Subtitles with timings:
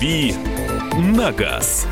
[0.00, 0.34] «Дави
[0.96, 1.86] на газ».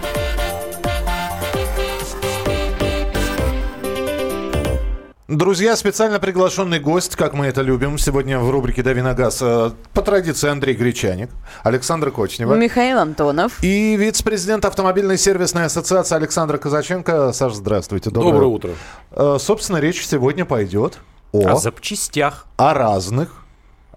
[5.29, 9.73] Друзья, специально приглашенный гость, как мы это любим, сегодня в рубрике «Дави на газ» э,
[9.93, 11.29] по традиции Андрей Гречаник,
[11.62, 12.55] Александр Кочнева.
[12.55, 13.62] Михаил Антонов.
[13.62, 17.34] И вице-президент автомобильной сервисной ассоциации Александр Казаченко.
[17.34, 18.09] Саша, здравствуйте.
[18.09, 18.70] Доброе, Доброе утро.
[19.11, 20.98] Э, собственно, речь сегодня пойдет
[21.32, 21.46] о...
[21.46, 22.47] О запчастях.
[22.56, 23.45] О разных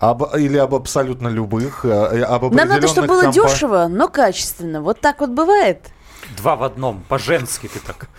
[0.01, 3.35] об, или об абсолютно любых, э, об Нам надо, чтобы было компа...
[3.35, 4.81] дешево, но качественно.
[4.81, 5.91] Вот так вот бывает?
[6.37, 8.09] Два в одном, по-женски ты так.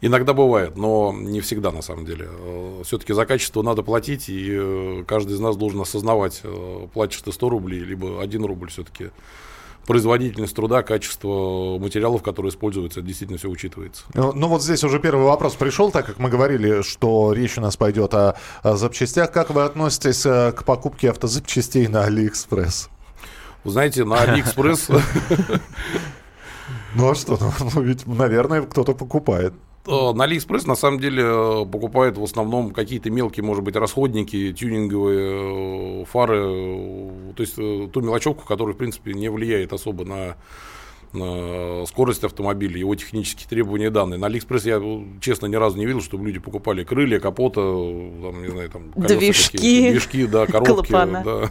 [0.00, 2.28] Иногда бывает, но не всегда на самом деле.
[2.30, 6.42] Э, Все-таки за качество надо платить, и э, каждый из нас должен осознавать,
[6.94, 9.10] платишь ты 100 рублей, либо 1 рубль все-таки.
[9.86, 14.04] Производительность труда, качество материалов, которые используются, действительно все учитывается.
[14.14, 17.60] Ну, ну вот здесь уже первый вопрос пришел, так как мы говорили, что речь у
[17.60, 19.32] нас пойдет о, о запчастях.
[19.32, 22.88] Как вы относитесь к покупке автозапчастей на Алиэкспресс?
[23.64, 24.88] Вы знаете, на Алиэкспресс...
[26.94, 27.38] Ну а что,
[27.74, 29.54] ну ведь, наверное, кто-то покупает.
[29.84, 34.52] Э, на Алиэкспресс на самом деле э, покупают в основном какие-то мелкие, может быть, расходники,
[34.52, 40.36] тюнинговые э, фары, то есть ту мелочевку, которая, в принципе, не влияет особо на
[41.12, 44.18] скорость автомобиля, его технические требования и данные.
[44.18, 44.80] На Алиэкспресс я,
[45.20, 49.90] честно, ни разу не видел, чтобы люди покупали крылья, капота, там, не знаю, там, движки,
[49.90, 50.90] движки, да, коробки.
[50.90, 51.50] Да.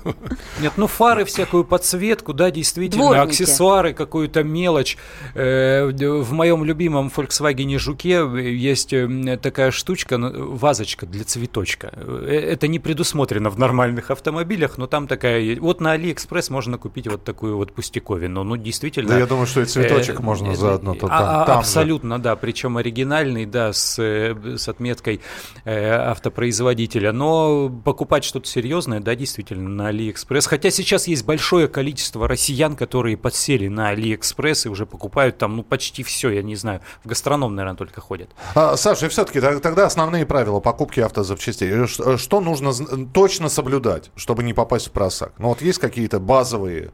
[0.61, 3.27] Нет, ну фары, всякую подсветку, да, действительно, Дворники.
[3.27, 4.97] аксессуары, какую-то мелочь.
[5.35, 11.91] Э, в моем любимом Volkswagen Жуке есть э, такая штучка, вазочка для цветочка.
[11.95, 15.59] Э, это не предусмотрено в нормальных автомобилях, но там такая...
[15.59, 18.43] Вот на Алиэкспресс можно купить вот такую вот пустяковину.
[18.43, 19.09] Ну, действительно...
[19.09, 20.95] Да, я думаю, что и цветочек э, можно заодно.
[20.95, 22.23] То а, там, абсолютно, же.
[22.23, 22.35] да.
[22.35, 25.21] Причем оригинальный, да, с, с отметкой
[25.65, 27.11] э, автопроизводителя.
[27.11, 30.47] Но покупать что-то серьезное, да, действительно, на Алиэкспресс.
[30.47, 35.63] Хотя сейчас есть большое количество россиян, которые подсели на Алиэкспресс и уже покупают там, ну,
[35.63, 36.81] почти все, я не знаю.
[37.03, 38.29] В гастроном, наверное, только ходят.
[38.55, 41.87] А, Саша, и все-таки тогда основные правила покупки автозапчастей.
[42.17, 42.71] Что нужно
[43.13, 45.33] точно соблюдать, чтобы не попасть в просак?
[45.37, 46.91] Ну, вот есть какие-то базовые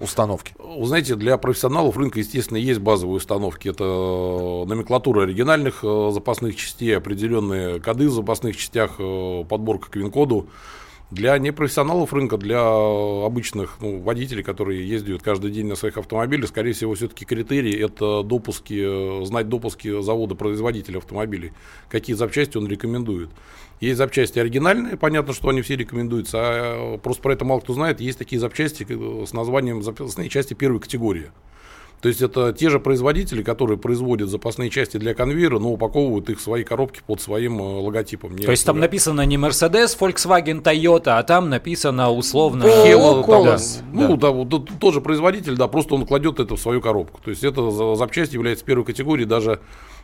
[0.00, 0.54] установки?
[0.58, 3.68] Вы знаете, для профессионалов рынка, естественно, есть базовые установки.
[3.68, 9.96] Это э, номенклатура оригинальных э, запасных частей, определенные коды в запасных частях, э, подборка к
[9.96, 10.48] VIN-коду.
[11.10, 16.74] Для непрофессионалов рынка, для обычных ну, водителей, которые ездят каждый день на своих автомобилях, скорее
[16.74, 21.52] всего, все-таки критерий– это допуски, знать допуски завода-производителя автомобилей,
[21.88, 23.30] какие запчасти он рекомендует.
[23.80, 28.00] Есть запчасти оригинальные, понятно, что они все рекомендуются, а просто про это мало кто знает.
[28.00, 28.84] Есть такие запчасти
[29.24, 31.30] с названием запасные части первой категории.
[32.00, 36.38] То есть это те же производители, которые производят запасные части для конвейера, но упаковывают их
[36.38, 38.36] в свои коробки под своим э, логотипом.
[38.36, 43.78] Не То есть там написано не Mercedes, Volkswagen, Toyota, а там написано условно Hello, Colors.
[43.80, 43.84] Да.
[43.92, 47.20] Ну да, вот тот же производитель, да, просто он кладет это в свою коробку.
[47.24, 49.60] То есть это запчасть является первой категорией даже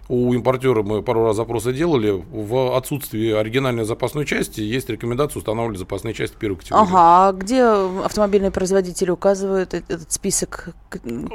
[0.09, 2.23] у импортера мы пару раз запросы делали.
[2.31, 6.83] В отсутствии оригинальной запасной части есть рекомендация устанавливать запасные части первой категории.
[6.83, 10.71] Ага, а где автомобильные производители указывают этот список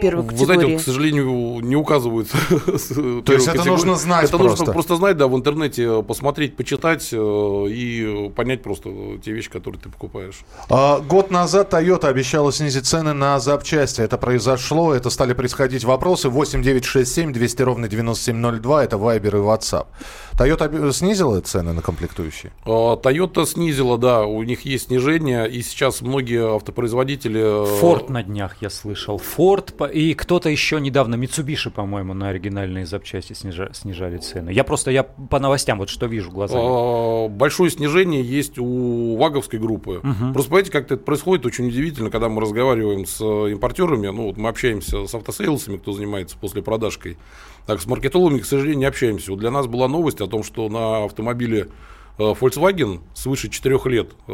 [0.02, 0.38] первой категории?
[0.38, 2.30] Вы знаете, к сожалению, не указывают.
[2.50, 7.16] То есть это нужно знать Это нужно просто знать, да, в интернете посмотреть, почитать э,
[7.70, 8.90] и понять просто
[9.24, 10.42] те вещи, которые ты покупаешь.
[10.70, 14.02] А, год назад Toyota обещала снизить цены на запчасти.
[14.02, 16.30] Это произошло, это стали происходить вопросы.
[16.30, 19.88] 8967 200 ровно 9702 02, это Viber и WhatsApp.
[20.40, 22.54] Toyota снизила цены на комплектующие?
[22.66, 27.42] А, Toyota снизила, да, у них есть снижение, и сейчас многие автопроизводители...
[27.42, 29.20] Э, Ford на днях, я слышал.
[29.38, 34.52] Ford и кто-то еще недавно, Mitsubishi, по-моему, на оригинальные запчасти снижали, снижали цены.
[34.52, 36.64] Я просто, я по новостям вот что вижу глазами.
[36.66, 40.00] А, большое снижение есть у ваговской группы.
[40.02, 40.34] Угу.
[40.34, 44.48] Просто понимаете, как это происходит очень удивительно, когда мы разговариваем с импортерами, ну вот мы
[44.48, 47.18] общаемся с автосейлсами, кто занимается после продажкой.
[47.70, 49.30] Так, с маркетологами, к сожалению, не общаемся.
[49.30, 51.68] Вот для нас была новость о том, что на автомобиле
[52.18, 54.32] э, Volkswagen свыше 4 лет э,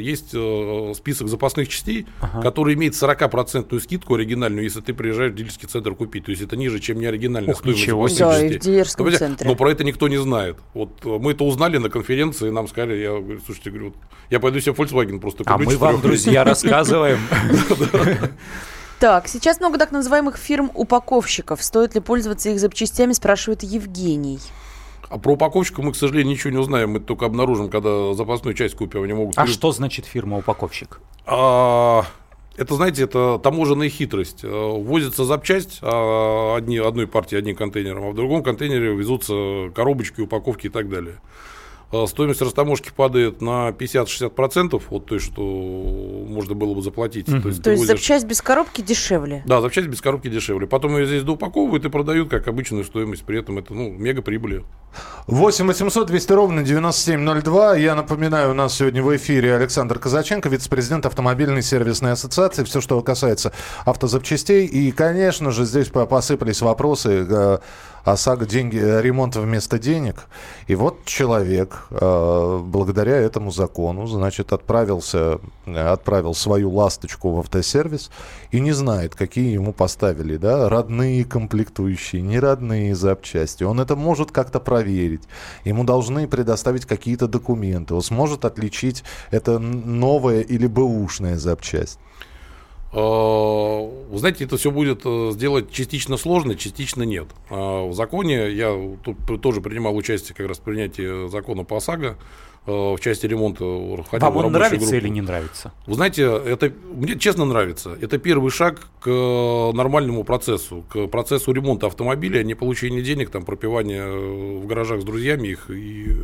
[0.00, 2.42] есть э, список запасных частей, ага.
[2.42, 6.26] который имеет 40% скидку оригинальную, если ты приезжаешь в дилерский центр купить.
[6.26, 8.58] То есть это ниже, чем не оригинальная Ух, стоимость запасных да, частей.
[8.58, 9.48] в дилерском но, центре.
[9.48, 10.58] Но про это никто не знает.
[10.74, 13.96] Вот мы это узнали на конференции, нам сказали, я говорю, слушайте, говорю, вот,
[14.28, 15.54] я пойду себе Volkswagen просто куплю.
[15.54, 17.18] А мы вам, друзья, рассказываем.
[18.98, 21.62] Так, сейчас много так называемых фирм-упаковщиков.
[21.62, 24.40] Стоит ли пользоваться их запчастями, спрашивает Евгений.
[25.08, 26.90] А про упаковщика мы, к сожалению, ничего не узнаем.
[26.92, 29.02] Мы только обнаружим, когда запасную часть купим.
[29.02, 29.38] Они могут...
[29.38, 31.00] А что значит фирма-упаковщик?
[31.26, 32.04] А,
[32.56, 34.42] это, знаете, это таможенная хитрость.
[34.42, 40.22] Э, возится запчасть а одни, одной партии одним контейнером, а в другом контейнере везутся коробочки,
[40.22, 41.16] упаковки и так далее.
[41.92, 47.28] А, стоимость растаможки падает на 50-60% от той, что можно было бы заплатить.
[47.28, 47.42] Mm-hmm.
[47.42, 47.96] То есть, то есть возишь...
[47.96, 49.42] запчасть без коробки дешевле?
[49.46, 50.66] Да, запчасть без коробки дешевле.
[50.66, 53.24] Потом ее здесь доупаковывают и продают как обычную стоимость.
[53.24, 54.64] При этом это ну, мега прибыли.
[55.28, 57.76] 8 800 200 ровно 9702.
[57.76, 62.64] Я напоминаю, у нас сегодня в эфире Александр Казаченко, вице-президент автомобильной сервисной ассоциации.
[62.64, 63.52] Все, что касается
[63.84, 64.66] автозапчастей.
[64.66, 67.58] И, конечно же, здесь посыпались вопросы э,
[68.06, 70.28] ОСАГО деньги, э, ремонт вместо денег.
[70.68, 78.12] И вот человек, э, благодаря этому закону, значит, отправился, отправил свою ласточку в автосервис
[78.52, 83.64] и не знает, какие ему поставили, да, родные комплектующие, неродные запчасти.
[83.64, 85.24] Он это может как-то проверить.
[85.64, 87.94] Ему должны предоставить какие-то документы.
[87.94, 91.98] Он сможет отличить это новая или бэушная запчасть.
[92.92, 97.26] Э, вы знаете, это все будет э, сделать частично сложно, частично нет.
[97.50, 102.16] А в законе, я тут тоже принимал участие как раз в принятии закона по ОСАГО,
[102.66, 103.64] э, в части ремонта.
[103.64, 104.94] Вам он нравится группу.
[104.94, 105.72] или не нравится?
[105.86, 107.98] Вы знаете, это мне честно нравится.
[108.00, 109.08] Это первый шаг к
[109.74, 115.48] нормальному процессу, к процессу ремонта автомобиля, не получения денег, там, пропивания в гаражах с друзьями
[115.48, 116.16] их и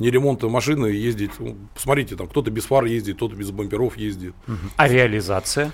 [0.00, 1.32] не ремонта машины ездить.
[1.38, 4.34] Ну, посмотрите, там кто-то без фар ездит, кто-то без бамперов ездит.
[4.76, 5.70] А реализация?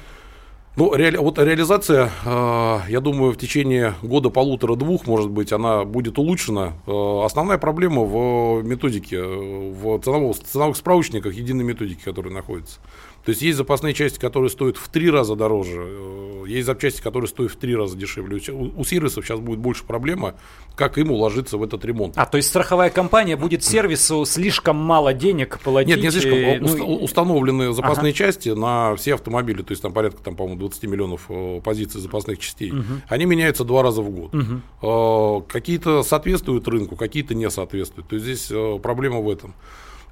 [0.78, 6.18] Ну, ре, вот реализация, э, я думаю, в течение года, полутора-двух, может быть, она будет
[6.18, 6.74] улучшена.
[6.86, 12.78] Э, основная проблема в методике, в ценовых, ценовых справочниках единой методики, которые находятся.
[13.26, 17.26] То есть есть запасные части, которые стоят в три раза дороже, э, есть запчасти, которые
[17.26, 18.40] стоят в три раза дешевле.
[18.52, 20.36] У, у сервисов сейчас будет больше проблема,
[20.76, 22.16] как им уложиться в этот ремонт.
[22.16, 25.96] А то есть страховая компания будет сервису слишком мало денег платить?
[25.96, 26.38] Нет, не слишком.
[26.38, 28.16] И, ну, установлены запасные ага.
[28.16, 32.38] части на все автомобили, то есть там порядка, там, по-моему, 20 миллионов э, позиций запасных
[32.38, 32.70] частей.
[32.70, 32.84] Угу.
[33.08, 34.32] Они меняются два раза в год.
[34.32, 35.46] Угу.
[35.48, 38.06] Какие-то соответствуют рынку, какие-то не соответствуют.
[38.08, 38.52] То есть здесь
[38.82, 39.52] проблема в этом.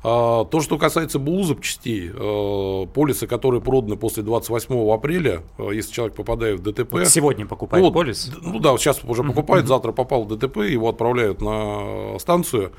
[0.06, 5.92] А, то, что касается БУ запчастей, э, полисы, которые проданы после 28 апреля, э, если
[5.92, 6.92] человек попадает в ДТП...
[6.92, 8.30] Вот сегодня покупает ну, полис?
[8.42, 12.72] Ну да, сейчас уже покупает, завтра попал в ДТП, его отправляют на станцию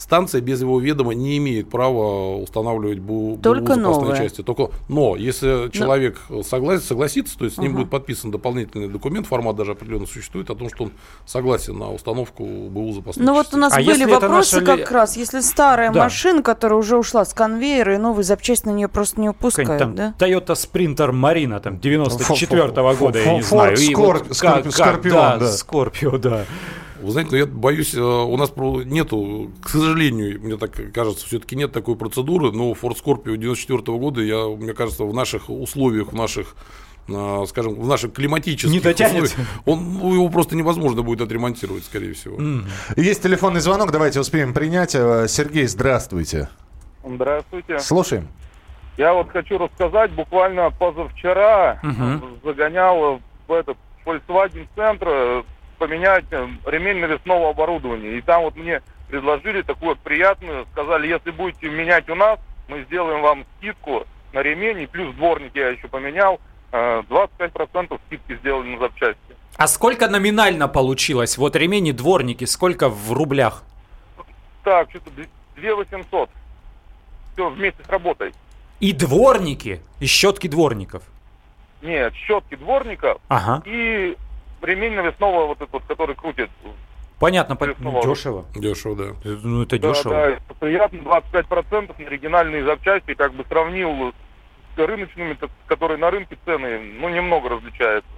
[0.00, 4.42] станция без его ведома не имеет права устанавливать БУ, Только БУ запасные части.
[4.42, 5.68] Только, но если но...
[5.68, 7.80] человек согласится, согласится, то есть с ним угу.
[7.80, 10.92] будет подписан дополнительный документ, формат даже определенно существует, о том, что он
[11.26, 14.78] согласен на установку БУ запасных Ну вот у нас а были вопросы наша...
[14.78, 16.04] как раз, если старая да.
[16.04, 19.94] машина, которая уже ушла с конвейера, и новый запчасть на нее просто не упускают, там,
[19.94, 20.14] да?
[20.18, 23.76] Toyota Sprinter Marina, там, 94-го года, я не знаю.
[23.76, 25.52] Скорпион, да.
[25.52, 26.46] Скорпио, да.
[27.00, 31.56] Вы знаете, ну, я боюсь, э, у нас нету, к сожалению, мне так кажется, все-таки
[31.56, 36.16] нет такой процедуры, но Ford Scorpio 94 года, я, мне кажется, в наших условиях, в
[36.16, 36.54] наших
[37.08, 39.34] э, скажем, в наших климатических не дотянет.
[39.64, 42.36] он, ну, его просто невозможно будет отремонтировать, скорее всего.
[42.36, 42.64] Mm.
[42.96, 44.94] Есть телефонный звонок, давайте успеем принять.
[44.94, 46.48] Э, Сергей, здравствуйте.
[47.04, 47.78] Здравствуйте.
[47.78, 48.28] Слушаем.
[48.96, 52.36] Я вот хочу рассказать, буквально позавчера угу.
[52.44, 55.44] загонял в этот Volkswagen центр
[55.80, 58.18] поменять э, ремень навесного оборудования.
[58.18, 62.38] И там вот мне предложили такую приятную, сказали, если будете менять у нас,
[62.68, 66.38] мы сделаем вам скидку на ремень, и плюс дворник я еще поменял,
[66.70, 67.58] 25%
[67.90, 69.18] э, скидки сделали на запчасти.
[69.56, 71.38] А сколько номинально получилось?
[71.38, 73.64] Вот ремень и дворники, сколько в рублях?
[74.62, 75.10] Так, что-то
[75.56, 76.30] 2 800.
[77.32, 78.34] Все вместе с работой.
[78.80, 79.80] И дворники?
[79.98, 81.02] И щетки дворников?
[81.80, 83.62] Нет, щетки дворников ага.
[83.64, 84.16] и
[84.62, 86.50] ремень навесного вот этот, который крутит.
[87.18, 87.66] Понятно, по...
[87.66, 88.46] дешево.
[88.54, 89.04] Дешево, да.
[89.42, 90.14] Ну, это да, дешево.
[90.14, 94.14] Да, приятно, 25% на оригинальные запчасти, как бы сравнил
[94.74, 95.36] с рыночными,
[95.66, 98.10] которые на рынке цены, ну, немного различаются.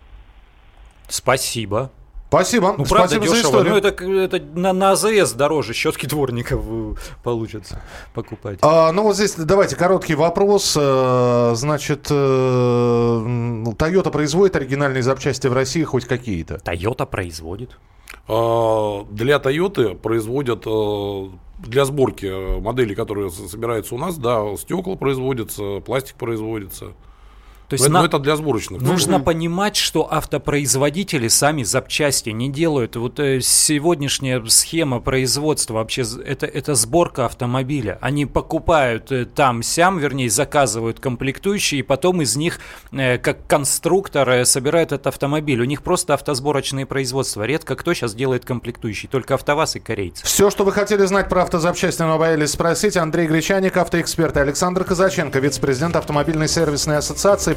[1.09, 1.91] Спасибо.
[2.33, 2.75] Спасибо.
[2.79, 3.43] Ну, правда, Спасибо дешево.
[3.43, 3.73] За историю.
[3.73, 7.83] Ну, это, это на, на АЗС дороже щетки дворников э, получится
[8.15, 8.59] покупать.
[8.63, 10.75] А, ну, вот здесь давайте короткий вопрос.
[10.81, 16.55] Э, значит, э, Toyota производит оригинальные запчасти в России хоть какие-то?
[16.55, 17.77] Toyota производит.
[18.29, 20.65] А, для Toyota производят
[21.59, 26.95] для сборки моделей, которые собираются у нас, да, стекла производятся, пластик производится.
[27.73, 28.05] То есть но, на...
[28.05, 28.83] это для сборочных.
[28.83, 32.97] Нужно mm понимать, что автопроизводители сами запчасти не делают.
[32.97, 37.97] Вот э, сегодняшняя схема производства вообще это, это сборка автомобиля.
[38.03, 42.61] Они покупают э, там сям, вернее, заказывают комплектующие, и потом из них,
[42.91, 45.63] э, как конструктор, собирают этот автомобиль.
[45.63, 47.45] У них просто автосборочные производства.
[47.45, 50.27] Редко кто сейчас делает комплектующие, только АвтоВАЗ и корейцы.
[50.27, 54.85] Все, что вы хотели знать про автозапчасти, но боялись спросить, Андрей Гречаник, автоэксперт, и Александр
[54.85, 57.55] Казаченко, вице-президент автомобильной сервисной ассоциации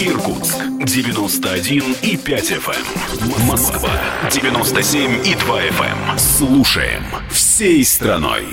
[0.00, 0.08] Эм.
[0.08, 2.76] Иркутск 91 и 5 FM.
[3.20, 3.46] Эм.
[3.46, 3.90] Москва
[4.30, 6.18] 97 и 2 FM.
[6.18, 8.44] Слушаем всей страной.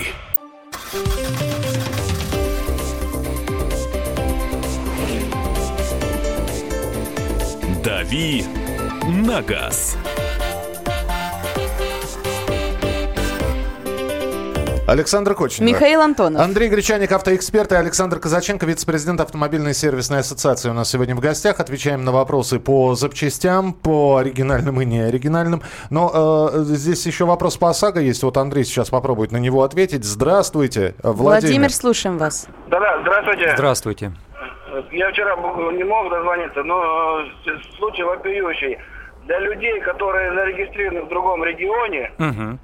[7.84, 8.44] «Дави
[9.08, 9.98] на газ».
[14.90, 15.66] Александр Кочин.
[15.66, 16.42] Михаил Антонов.
[16.42, 21.60] Андрей Гречаник, автоэксперт, и Александр Казаченко, вице-президент автомобильной сервисной ассоциации у нас сегодня в гостях.
[21.60, 25.62] Отвечаем на вопросы по запчастям, по оригинальным и неоригинальным.
[25.92, 28.24] Но э, здесь еще вопрос по ОСАГО есть.
[28.24, 30.04] Вот Андрей сейчас попробует на него ответить.
[30.04, 31.42] Здравствуйте, Владимир.
[31.42, 32.48] Владимир, слушаем вас.
[32.68, 33.54] Да-да, здравствуйте.
[33.54, 34.12] Здравствуйте.
[34.92, 35.36] Я вчера
[35.72, 37.22] не мог дозвониться, но
[37.78, 38.78] случай вопиющий.
[39.26, 42.58] Для людей, которые зарегистрированы в другом регионе угу.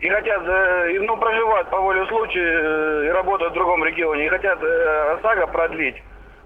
[0.00, 4.28] И хотят, э, ну, проживают по воле случая э, и работают в другом регионе, и
[4.28, 5.96] хотят э, ОСАГО продлить,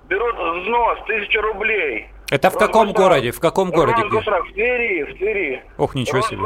[0.08, 2.08] берут взнос тысячу рублей.
[2.30, 3.30] Это в каком городе?
[3.30, 4.04] В каком городе?
[4.04, 5.62] В Твери, в Твери.
[5.76, 6.38] Ох, ничего себе.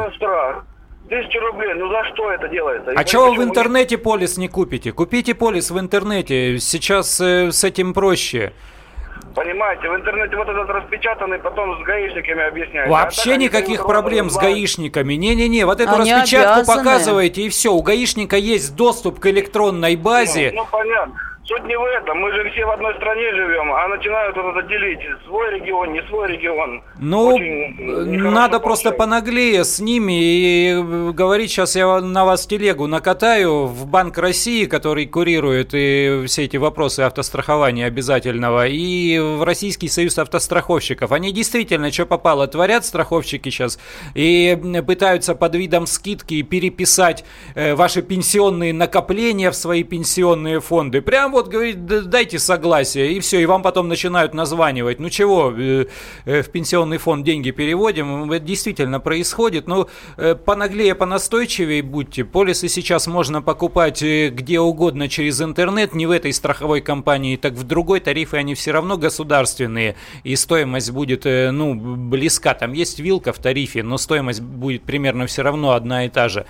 [1.08, 2.90] Тысяча рублей, ну за что это делается?
[2.96, 4.90] А чего вы в интернете полис не купите?
[4.90, 8.52] Купите полис в интернете, сейчас э, с этим проще.
[9.36, 12.90] Понимаете, в интернете вот этот распечатанный, потом с гаишниками объясняют.
[12.90, 15.12] Вообще а никаких проблем с гаишниками.
[15.12, 16.78] Не-не-не, вот эту Они распечатку обязаны.
[16.78, 17.70] показываете и все.
[17.70, 20.52] У гаишника есть доступ к электронной базе.
[20.54, 21.14] Ну, ну понятно.
[21.46, 22.18] Суть не в этом.
[22.18, 24.98] Мы же все в одной стране живем, а начинают вот это делить.
[25.26, 26.82] Свой регион, не свой регион.
[26.98, 27.38] Ну,
[28.32, 34.18] надо просто понаглее с ними и говорить, сейчас я на вас телегу накатаю в Банк
[34.18, 41.12] России, который курирует и все эти вопросы автострахования обязательного, и в Российский союз автостраховщиков.
[41.12, 43.78] Они действительно, что попало, творят страховщики сейчас
[44.14, 47.24] и пытаются под видом скидки переписать
[47.54, 51.02] э, ваши пенсионные накопления в свои пенсионные фонды.
[51.02, 54.98] Прям вот говорит, дайте согласие, и все, и вам потом начинают названивать.
[55.00, 55.86] Ну чего, э,
[56.24, 59.68] э, в пенсионный фонд деньги переводим, это действительно происходит.
[59.68, 62.24] Ну, э, понаглее, понастойчивее будьте.
[62.24, 67.64] Полисы сейчас можно покупать где угодно через интернет, не в этой страховой компании, так в
[67.64, 72.54] другой тарифы они все равно государственные, и стоимость будет, ну, близка.
[72.54, 76.46] Там есть вилка в тарифе, но стоимость будет примерно все равно одна и та же.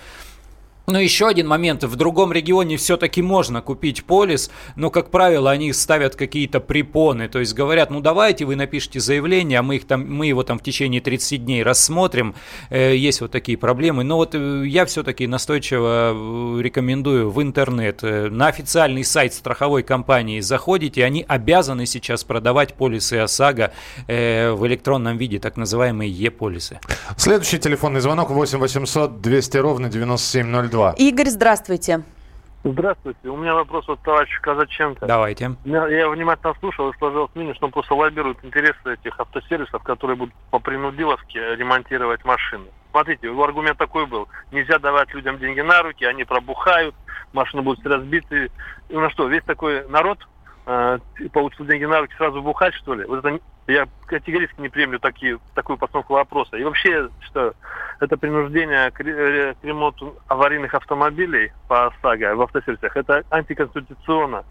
[0.89, 1.83] Но еще один момент.
[1.83, 7.27] В другом регионе все-таки можно купить полис, но, как правило, они ставят какие-то препоны.
[7.27, 10.57] То есть говорят, ну давайте вы напишите заявление, а мы, их там, мы его там
[10.59, 12.35] в течение 30 дней рассмотрим.
[12.69, 14.05] Э, есть вот такие проблемы.
[14.05, 20.39] Но вот э, я все-таки настойчиво э, рекомендую в интернет, на официальный сайт страховой компании
[20.39, 23.73] заходите, они обязаны сейчас продавать полисы ОСАГО
[24.07, 26.79] в электронном виде, так называемые Е-полисы.
[27.17, 30.76] Следующий телефонный звонок 8 800 200 ровно 9702.
[30.77, 30.93] 2.
[30.97, 32.03] Игорь, здравствуйте.
[32.63, 33.29] Здравствуйте.
[33.29, 35.07] У меня вопрос от товарища Казаченко.
[35.07, 35.55] Давайте.
[35.65, 40.35] Я внимательно слушал и сложил мнение, что он просто лоббирует интересы этих автосервисов, которые будут
[40.51, 42.65] по принудиловке ремонтировать машины.
[42.91, 44.27] Смотрите, его аргумент такой был.
[44.51, 46.93] Нельзя давать людям деньги на руки, они пробухают,
[47.33, 48.51] машины будут разбиты.
[48.89, 50.19] Ну на что, весь такой народ
[50.67, 50.99] э,
[51.31, 53.05] получил деньги на руки, сразу бухать, что ли?
[53.05, 56.55] Вот это я категорически не приемлю такие, такую постановку вопроса.
[56.57, 57.53] И вообще, что
[57.99, 64.45] это принуждение к, ремонту аварийных автомобилей по ОСАГО в автосервисах, это антиконституционно.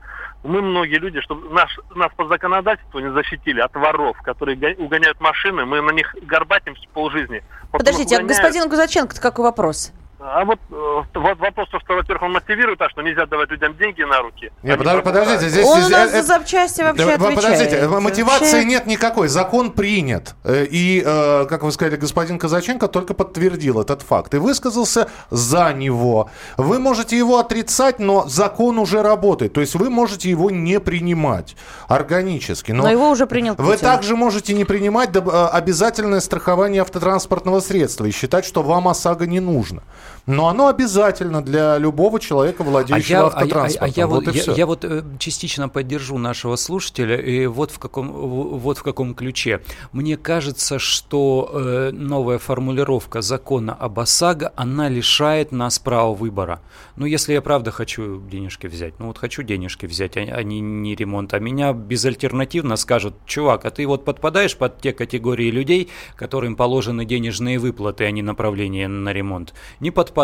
[0.45, 5.65] Мы, многие люди, чтобы наш, нас по законодательству не защитили от воров, которые угоняют машины,
[5.65, 7.43] мы на них горбатимся полжизни.
[7.73, 9.93] Подождите, а господин Кузаченко, какой вопрос?
[10.19, 14.03] А вот, э, вот вопрос, что, во-первых, он мотивирует, а что нельзя давать людям деньги
[14.03, 14.51] на руки.
[14.63, 15.67] Нет, подожди, подождите, здесь...
[15.67, 17.37] Он у нас это, за запчасти вообще да, отвечает.
[17.37, 18.65] Подождите, мотивации вообще...
[18.65, 20.35] нет никакой, закон принят.
[20.43, 25.75] Э, и, э, как вы сказали, господин Казаченко только подтвердил этот факт и высказался за
[25.75, 26.31] него.
[26.57, 29.53] Вы можете его отрицать, но закон уже работает.
[29.53, 31.57] То есть вы можете его не принимать
[31.89, 32.73] органически.
[32.73, 33.71] Но, но его уже принял Путин.
[33.71, 39.41] Вы также можете не принимать обязательное страхование автотранспортного средства и считать, что вам ОСАГО не
[39.41, 39.83] нужно.
[40.27, 43.81] Но оно обязательно для любого человека, владеющего а я, автотранспортом.
[43.81, 47.71] А, а, а я, вот, я, я вот э, частично поддержу нашего слушателя, и вот
[47.71, 49.63] в каком, вот в каком ключе.
[49.93, 56.61] Мне кажется, что э, новая формулировка закона об ОСАГО, она лишает нас права выбора.
[56.97, 60.61] Ну, если я правда хочу денежки взять, ну вот хочу денежки взять, а, а не,
[60.61, 65.89] не ремонт, а меня безальтернативно скажут, чувак, а ты вот подпадаешь под те категории людей,
[66.17, 69.55] которым положены денежные выплаты, а не направление на ремонт.
[69.79, 70.16] Не подпадаешь.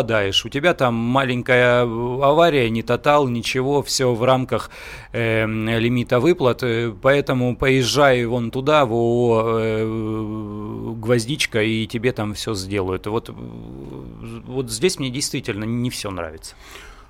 [0.45, 4.71] У тебя там маленькая авария, не тотал, ничего, все в рамках
[5.11, 6.63] э, лимита выплат.
[6.63, 13.07] Э, поэтому поезжай вон туда, в ООО э, «Гвоздичка», и тебе там все сделают.
[13.07, 16.55] Вот, вот здесь мне действительно не все нравится.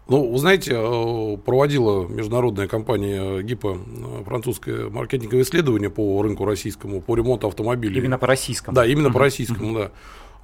[0.09, 6.99] Ну, вы знаете, э, проводила международная компания ГИПа э, французское маркетинговое исследование по рынку российскому,
[6.99, 7.99] по ремонту автомобилей.
[7.99, 8.75] Именно по российскому?
[8.75, 9.13] Да, именно uh-huh.
[9.13, 9.91] по российскому, да.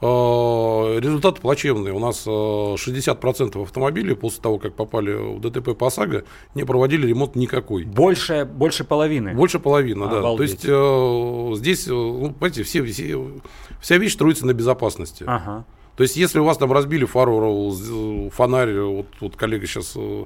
[0.01, 1.93] Э, результаты плачевные.
[1.93, 6.23] У нас 60% автомобилей после того, как попали в ДТП по ОСАГО,
[6.55, 7.83] не проводили ремонт никакой.
[7.83, 9.33] Больше, больше половины?
[9.33, 10.21] Больше половины, да.
[10.21, 13.27] То есть здесь, ну, понимаете, все, все,
[13.81, 15.25] вся вещь строится на безопасности.
[15.27, 15.65] Ага.
[15.99, 17.73] То есть, если у вас там разбили фару,
[18.31, 20.23] фонарь, вот, вот коллега сейчас э,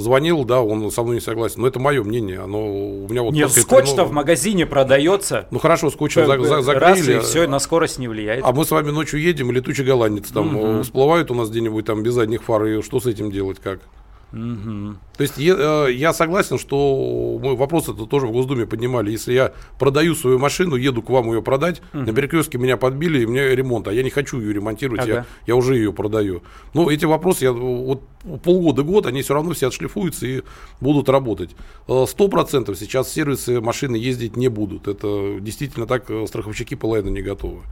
[0.00, 1.60] звонил, да, он со мной не согласен.
[1.60, 2.40] Но это мое мнение.
[2.40, 5.46] Оно у меня вот Нет, скотч-то ну, в магазине продается.
[5.50, 7.14] Ну хорошо, скотчем за, за, закрыли.
[7.14, 8.44] Раз, и все, на скорость не влияет.
[8.44, 10.82] А мы с вами ночью едем, летучий голландец там угу.
[10.82, 13.80] всплывает у нас где-нибудь там без задних фар, и что с этим делать, как?
[14.32, 14.94] Угу.
[15.16, 19.10] То есть я, э, я согласен, что мы вопрос это тоже в Госдуме поднимали.
[19.10, 22.04] Если я продаю свою машину, еду к вам ее продать, угу.
[22.04, 25.12] на перекрестке меня подбили, и мне ремонт, а я не хочу ее ремонтировать, ага.
[25.12, 26.42] я, я уже ее продаю.
[26.74, 28.02] Но эти вопросы, я, вот
[28.44, 30.42] полгода-год, они все равно все отшлифуются и
[30.80, 31.50] будут работать.
[31.88, 34.86] Э, сто процентов сейчас сервисы машины ездить не будут.
[34.86, 37.62] Это действительно так э, страховщики половина не готовы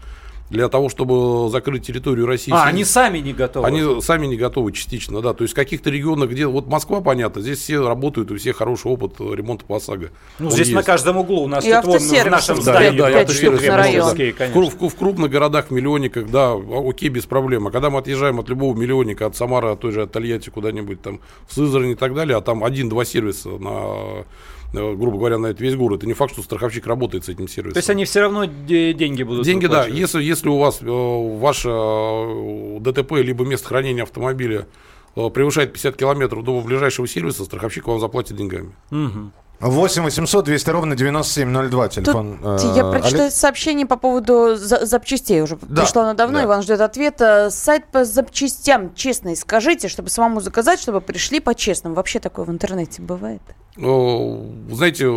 [0.50, 2.52] для того, чтобы закрыть территорию России.
[2.52, 3.66] А, они сами не готовы?
[3.66, 5.34] Они сами не готовы частично, да.
[5.34, 6.46] То есть в каких-то регионах, где...
[6.46, 10.10] Вот Москва, понятно, здесь все работают, у всех хороший опыт ремонта по ОСАГО.
[10.38, 10.74] Ну, здесь есть.
[10.74, 13.62] на каждом углу у нас и тут вон, в нашем здании да, да, 5 штук
[13.66, 14.16] на район.
[14.16, 17.66] В, в, в крупных городах, миллионниках, да, окей, без проблем.
[17.66, 21.02] А когда мы отъезжаем от любого миллионника, от Самары, от той же от Тольятти, куда-нибудь
[21.02, 24.24] там, в Сызрань и так далее, а там один-два сервиса на
[24.72, 25.98] грубо говоря, на это весь город.
[25.98, 27.74] Это не факт, что страховщик работает с этим сервисом.
[27.74, 29.86] То есть они все равно деньги будут Деньги, да.
[29.86, 34.66] Если, если у вас э, ваше э, ДТП либо место хранения автомобиля
[35.14, 38.72] превышает 50 километров до ближайшего сервиса, страховщик вам заплатит деньгами.
[38.90, 39.32] Угу.
[39.60, 42.38] 8 800 200 ровно 9702 телефон.
[42.42, 43.32] Тут я прочитаю Олег...
[43.32, 45.42] сообщение по поводу за- запчастей.
[45.42, 46.44] Уже да, пришло оно давно, да.
[46.44, 47.50] Иван ждет ответа.
[47.50, 51.96] Сайт по запчастям, честно скажите, чтобы самому заказать, чтобы пришли по-честному.
[51.96, 53.42] Вообще такое в интернете бывает?
[53.76, 55.08] Ну, знаете,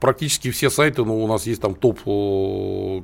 [0.00, 1.98] практически все сайты, ну, у нас есть там топ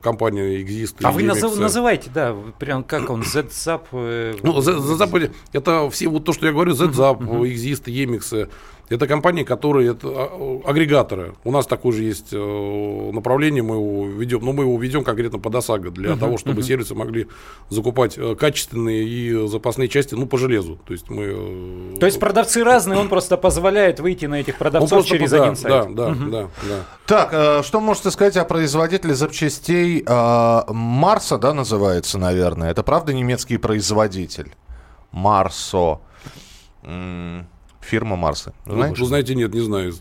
[0.02, 0.96] компания Exist.
[1.02, 3.82] А вы назов, называете, да, прям как он, ZZAP?
[3.92, 8.48] Э, ну, ZZAP, это все, вот то, что я говорю, ZZAP, Exist, Emix,
[8.88, 11.34] это компании, которые это а, агрегаторы.
[11.44, 15.38] У нас такое же есть э, направление, мы его ведем, но мы его ведем конкретно
[15.38, 16.66] под ОСАГО, для uh-huh, того, чтобы uh-huh.
[16.66, 17.28] сервисы могли
[17.70, 20.78] закупать э, качественные и запасные части, ну, по железу.
[20.86, 21.94] То есть мы...
[21.94, 25.56] Э, То есть продавцы разные, он просто позволяет выйти на этих продавцов через да, один
[25.56, 25.94] сайт.
[25.94, 26.30] Да, да, uh-huh.
[26.30, 26.84] да, да.
[27.06, 32.70] Так, что можете сказать о производителе запчастей Марса, да, называется, наверное?
[32.70, 34.52] Это правда немецкий производитель?
[35.12, 36.00] Марсо
[37.82, 38.54] фирма Марса.
[38.66, 38.98] Знаешь?
[38.98, 39.94] Вы знаете, нет, не знаю.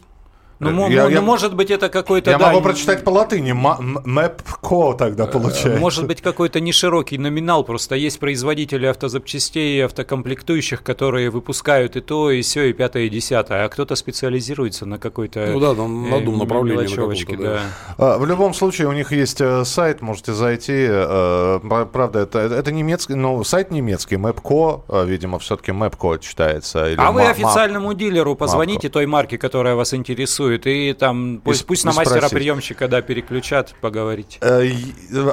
[0.62, 2.30] Ну, я, ну, я, может быть, это какой-то...
[2.30, 3.52] Я да, могу прочитать по латыни.
[3.52, 5.80] МЭПКО тогда э, получается.
[5.80, 7.64] Может быть, какой-то не широкий номинал.
[7.64, 13.10] Просто есть производители автозапчастей и автокомплектующих, которые выпускают и то, и все, и пятое, и
[13.10, 13.66] десятое.
[13.66, 15.48] А кто-то специализируется на какой-то...
[15.48, 17.36] Ну да, там на дом направлении.
[17.38, 17.62] Да.
[17.98, 18.18] да.
[18.20, 20.86] В любом случае, у них есть э, сайт, можете зайти.
[20.88, 21.60] Э,
[21.92, 24.18] правда, это, это немецкий, ну, сайт немецкий.
[24.18, 26.88] МЭПКО, видимо, все-таки МЭПКО читается.
[26.88, 31.66] Или а вы официальному дилеру позвоните той марки, которая вас интересует интересует, и там пусть,
[31.66, 34.40] пусть на мастера приемщика да, переключат, поговорить.
[34.42, 34.62] Э,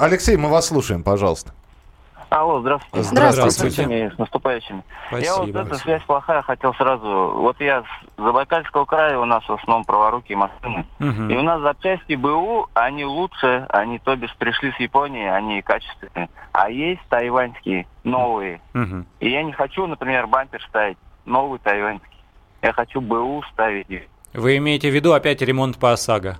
[0.00, 1.52] Алексей, мы вас слушаем, пожалуйста.
[2.30, 3.08] Алло, здравствуйте.
[3.08, 3.50] Здравствуйте.
[3.50, 4.10] здравствуйте.
[4.14, 4.82] С наступающим.
[5.08, 5.24] Спасибо.
[5.24, 7.32] Я вот эта связь плохая, хотел сразу.
[7.36, 10.84] Вот я с Забайкальского края, у нас в основном праворукие машины.
[11.00, 11.32] Угу.
[11.32, 16.28] И у нас запчасти БУ, они лучше, они то бишь пришли с Японии, они качественные.
[16.52, 18.60] А есть тайваньские, новые.
[18.74, 19.06] Угу.
[19.20, 22.18] И я не хочу, например, бампер ставить, новый тайваньский.
[22.60, 23.86] Я хочу БУ ставить.
[24.32, 26.38] Вы имеете в виду опять ремонт по ОСАГО?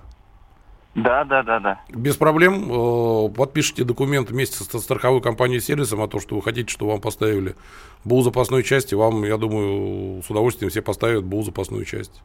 [0.95, 1.81] Да, да, да, да.
[1.89, 2.69] Без проблем.
[2.69, 7.01] Э, подпишите документ вместе со страховой компанией сервисом о том, что вы хотите, чтобы вам
[7.01, 7.55] поставили
[8.03, 8.95] БУ запасной части.
[8.95, 12.21] Вам, я думаю, с удовольствием все поставят БУ запасную часть.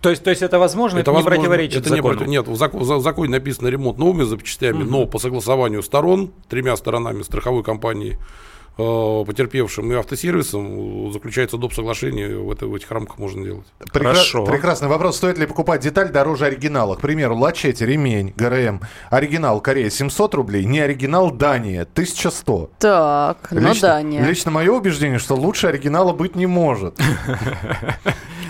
[0.00, 2.20] То есть, то есть это возможно, это, это возможно, не противоречит это закону?
[2.20, 4.90] Не, нет, в, закон, в законе написано ремонт новыми запчастями, угу.
[4.90, 8.18] но по согласованию сторон, тремя сторонами страховой компании,
[8.76, 11.72] потерпевшим и автосервисом заключается доп.
[11.74, 13.66] соглашение, в, это, в этих рамках можно делать.
[13.92, 14.44] Прекра- Хорошо.
[14.44, 15.16] Прекрасный вопрос.
[15.16, 16.96] Стоит ли покупать деталь дороже оригинала?
[16.96, 18.80] К примеру, лачете, ремень, ГРМ.
[19.10, 22.70] Оригинал Корея 700 рублей, не оригинал Дания 1100.
[22.78, 24.24] Так, ну лично, Дания.
[24.24, 26.98] Лично мое убеждение, что лучше оригинала быть не может.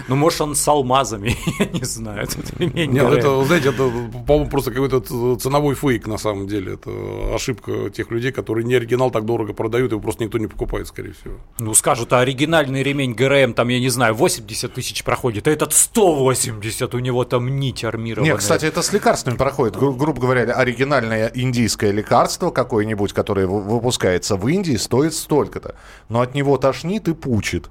[0.09, 2.27] Ну, может, он с алмазами, я не знаю.
[2.59, 3.91] Нет, это, знаете, это,
[4.27, 5.01] по-моему, просто какой-то
[5.37, 6.75] ценовой фейк на самом деле.
[6.75, 6.91] Это
[7.35, 11.13] ошибка тех людей, которые не оригинал так дорого продают, его просто никто не покупает, скорее
[11.13, 11.35] всего.
[11.59, 15.73] Ну, скажут, а оригинальный ремень ГРМ, там, я не знаю, 80 тысяч проходит, а этот
[15.73, 18.33] 180, у него там нить армированная.
[18.33, 19.77] Нет, кстати, это с лекарствами проходит.
[19.77, 25.75] Гру- грубо говоря, оригинальное индийское лекарство какое-нибудь, которое выпускается в Индии, стоит столько-то.
[26.09, 27.69] Но от него тошнит и пучит.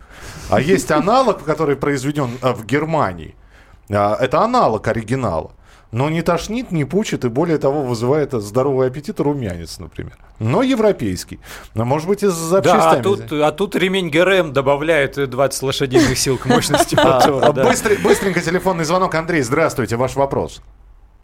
[0.50, 3.36] А есть аналог, который произведен э, в Германии.
[3.90, 5.52] А, это аналог оригинала.
[5.92, 10.18] Но не тошнит, не пучит и более того вызывает здоровый аппетит румянец, например.
[10.40, 11.40] Но европейский.
[11.76, 12.82] Но может быть из-за запчастями.
[12.82, 17.54] Да, а тут, а тут ремень ГРМ добавляет 20 лошадиных сил к мощности мотора.
[17.54, 19.14] Быстренько телефонный звонок.
[19.14, 20.64] Андрей, здравствуйте, ваш вопрос.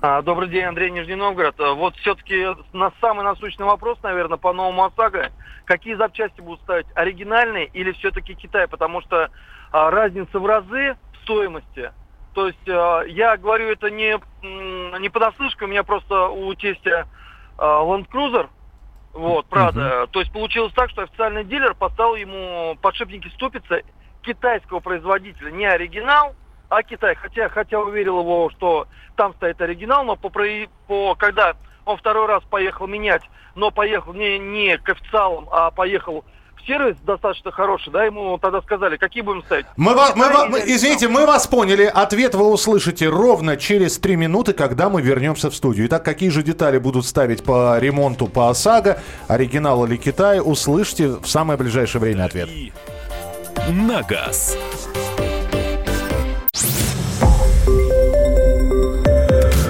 [0.02, 1.60] А, добрый день, Андрей Нижний Новгород.
[1.60, 5.32] А, вот все-таки на самый насущный вопрос, наверное, по новому ОСАГО.
[5.66, 6.86] Какие запчасти будут ставить?
[6.96, 8.68] Оригинальные или все-таки Китай?
[8.68, 9.30] Потому что а,
[9.72, 11.92] разница в разы в стоимости.
[12.34, 14.20] То есть а, я говорю это не,
[15.00, 17.08] не понаслышке, у меня просто у тестя
[17.58, 18.48] а, Land Cruiser,
[19.14, 19.82] вот, правда.
[19.82, 20.08] Uh-huh.
[20.08, 23.84] То есть получилось так, что официальный дилер поставил ему подшипники ступицы
[24.22, 26.36] китайского производителя, не оригинал,
[26.70, 27.16] а Китай.
[27.16, 30.30] Хотя, хотя уверил его, что там стоит оригинал, но по,
[30.88, 31.56] по, когда
[31.86, 33.24] он второй раз поехал менять,
[33.56, 36.24] но поехал не, не к официалам, а поехал
[36.66, 39.66] сервис достаточно хороший, да, ему тогда сказали, какие будем ставить.
[39.78, 41.84] Мы, вас, мы, мы, извините, мы вас поняли.
[41.84, 45.88] Ответ вы услышите ровно через три минуты, когда мы вернемся в студию.
[45.88, 51.28] Итак, какие же детали будут ставить по ремонту по ОСАГО, оригинал или Китай, услышите в
[51.28, 52.50] самое ближайшее время ответ.
[53.70, 54.58] На газ.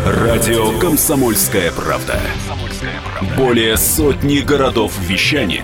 [0.05, 2.19] Радио «Комсомольская правда».
[3.35, 5.63] Более сотни городов вещания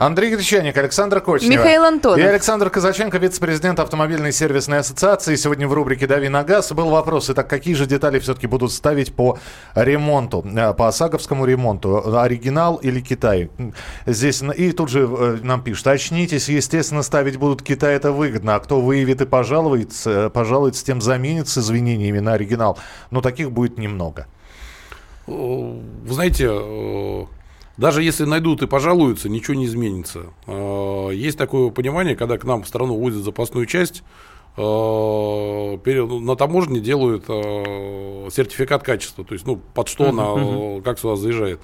[0.00, 1.50] Андрей Гречаник, Александр Кочнев.
[1.50, 2.18] Михаил Антонов.
[2.18, 5.36] И Александр Казаченко, вице-президент автомобильной сервисной ассоциации.
[5.36, 7.28] Сегодня в рубрике «Дави на газ» был вопрос.
[7.28, 9.38] Итак, какие же детали все-таки будут ставить по
[9.74, 12.18] ремонту, э, по ОСАГОвскому ремонту?
[12.18, 13.50] Оригинал или Китай?
[14.06, 18.54] Здесь и тут же э, нам пишут, очнитесь, естественно, ставить будут Китай, это выгодно.
[18.54, 22.78] А кто выявит и пожалуется, э, пожалуется, тем заменит с извинениями на оригинал.
[23.10, 24.28] Но таких будет немного.
[25.26, 26.48] Вы знаете,
[27.80, 30.26] даже если найдут и пожалуются, ничего не изменится.
[30.46, 34.02] А, есть такое понимание, когда к нам в страну возят запасную часть,
[34.58, 41.16] а, на таможне делают а, сертификат качества, то есть, ну, под что она, как сюда
[41.16, 41.58] заезжает.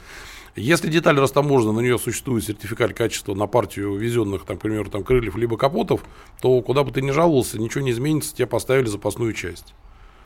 [0.56, 5.04] Если деталь растаможена, на нее существует сертификат качества на партию везенных, там, к примеру, там,
[5.04, 6.00] крыльев либо капотов,
[6.40, 9.74] то куда бы ты ни жаловался, ничего не изменится, тебе поставили запасную часть.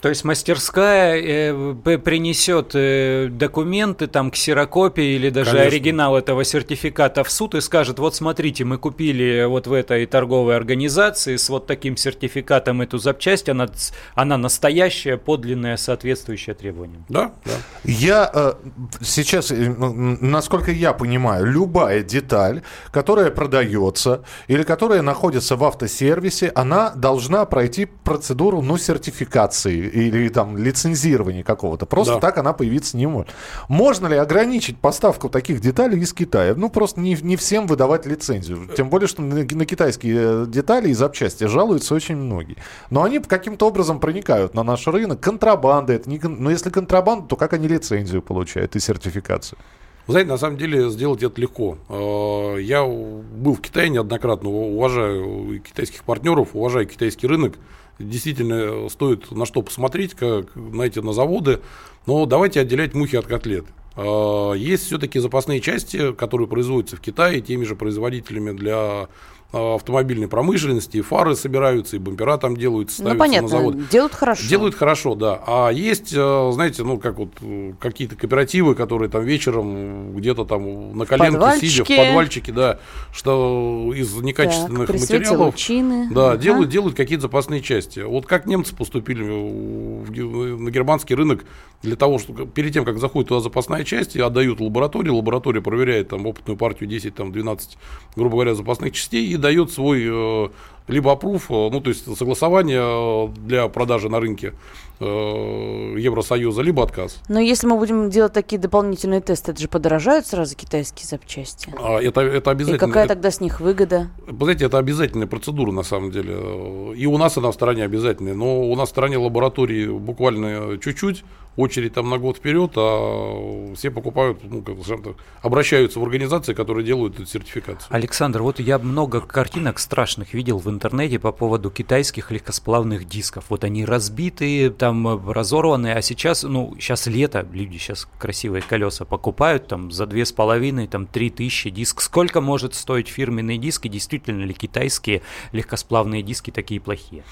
[0.01, 5.69] То есть мастерская э, принесет э, документы, там, ксерокопии или даже Конечно.
[5.69, 10.57] оригинал этого сертификата в суд и скажет, вот смотрите, мы купили вот в этой торговой
[10.57, 13.69] организации с вот таким сертификатом эту запчасть, она,
[14.15, 17.05] она настоящая, подлинная, соответствующая требованиям.
[17.11, 17.53] Да, да.
[17.85, 18.55] Я э,
[19.03, 26.91] сейчас, э, насколько я понимаю, любая деталь, которая продается или которая находится в автосервисе, она
[26.91, 31.87] должна пройти процедуру, ну, сертификации или там лицензирования какого-то.
[31.87, 32.21] Просто да.
[32.21, 33.33] так она появиться не может.
[33.69, 36.55] Можно ли ограничить поставку таких деталей из Китая?
[36.57, 38.69] Ну, просто не, не всем выдавать лицензию.
[38.77, 42.57] Тем более, что на, на китайские детали и запчасти жалуются очень многие.
[42.91, 45.21] Но они каким-то образом проникают на наш рынок.
[45.21, 46.19] Контрабанда это не...
[46.19, 49.59] Но если контрабанда, то как они лицензию получают и сертификацию?
[50.07, 51.79] Вы знаете, на самом деле сделать это легко.
[51.89, 57.55] А, я был в Китае неоднократно, уважаю китайских партнеров, уважаю китайский рынок
[58.01, 61.61] действительно стоит на что посмотреть, как, знаете, на заводы,
[62.07, 63.67] но давайте отделять мухи от котлет.
[63.97, 69.09] А, есть все-таки запасные части, которые производятся в Китае теми же производителями для
[69.53, 73.89] автомобильной промышленности, и фары собираются, и бампера там делают, ставятся ну, понятно, на завод.
[73.89, 74.49] Делают хорошо.
[74.49, 75.43] Делают хорошо, да.
[75.47, 80.97] А есть, э, знаете, ну, как вот э, какие-то кооперативы, которые там вечером где-то там
[80.97, 82.79] на коленке сидя в подвальчике, да,
[83.13, 86.09] что из некачественных так, материалов лучины.
[86.13, 86.43] да, ага.
[86.43, 88.01] делают, делают какие-то запасные части.
[88.01, 91.45] Вот как немцы поступили на германский рынок
[91.83, 96.27] для того, чтобы перед тем, как заходит туда запасная часть, отдают лаборатории, лаборатория проверяет там
[96.27, 97.79] опытную партию 10, там 12,
[98.17, 100.49] грубо говоря, запасных частей и дает свой э,
[100.91, 104.55] либо опруф, э, ну то есть согласование э, для продажи на рынке
[105.01, 107.23] Евросоюза, либо отказ.
[107.27, 111.73] Но если мы будем делать такие дополнительные тесты, это же подорожают сразу китайские запчасти.
[111.79, 112.77] А, это, это обязательно.
[112.77, 114.09] И какая тогда с них выгода?
[114.27, 116.93] Вы знаете, это обязательная процедура на самом деле.
[116.97, 118.35] И у нас она в стране обязательная.
[118.35, 121.25] Но у нас в стране лаборатории буквально чуть-чуть
[121.57, 126.85] очередь там на год вперед, а все покупают, ну, как так, обращаются в организации, которые
[126.85, 127.87] делают эту сертификацию.
[127.91, 130.80] Александр, вот я много картинок страшных видел в интернете
[131.19, 133.47] по поводу китайских легкосплавных дисков.
[133.49, 139.69] Вот они разбитые, там разорванные, а сейчас, ну, сейчас лето, люди сейчас красивые колеса покупают,
[139.69, 142.01] там, за две с половиной, там, три тысячи диск.
[142.01, 147.25] Сколько может стоить фирменный диск, и действительно ли китайские легкосплавные диски такие плохие?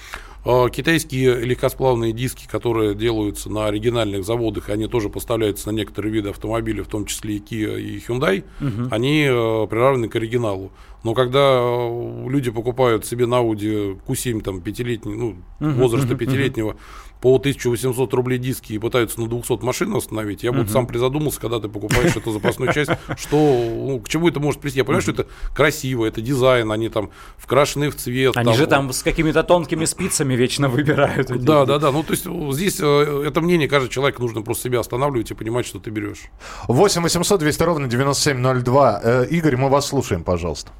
[0.45, 6.29] А, китайские легкосплавные диски, которые делаются на оригинальных заводах, они тоже поставляются на некоторые виды
[6.29, 8.87] автомобилей, в том числе и Kia и Hyundai, угу.
[8.89, 10.71] они э, приравнены к оригиналу.
[11.03, 16.69] Но когда э, люди покупают себе на Audi Q7 там, пятилетний, ну, угу, возраста пятилетнего,
[16.69, 16.77] угу
[17.21, 20.69] по 1800 рублей диски и пытаются на 200 машин остановить, я бы угу.
[20.69, 24.79] сам призадумался, когда ты покупаешь эту запасную часть, что, ну, к чему это может привести.
[24.79, 28.37] Я понимаю, что это красиво, это дизайн, они там вкрашены в цвет.
[28.37, 31.27] Они же там с какими-то тонкими спицами вечно выбирают.
[31.27, 31.91] Да, да, да.
[31.91, 35.65] Ну, то есть здесь э, это мнение каждого человека нужно просто себя останавливать и понимать,
[35.65, 36.25] что ты берешь.
[36.67, 39.01] 8 800 200 ровно 9702.
[39.03, 40.71] Э, Игорь, мы вас слушаем, пожалуйста.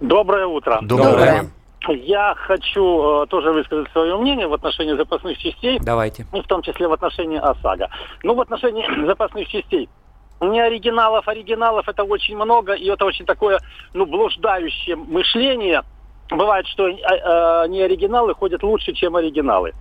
[0.00, 0.80] Доброе утро.
[0.82, 1.12] Доброе.
[1.12, 1.59] Доброе.
[1.88, 5.78] Я хочу э, тоже высказать свое мнение в отношении запасных частей.
[5.80, 6.26] Давайте.
[6.32, 7.88] И в том числе в отношении ОСАГО.
[8.22, 9.88] Ну, в отношении запасных частей.
[10.40, 13.60] Не оригиналов, оригиналов это очень много, и это очень такое,
[13.94, 15.82] ну, блуждающее мышление.
[16.30, 19.72] Бывает, что э, э, не оригиналы ходят лучше, чем оригиналы.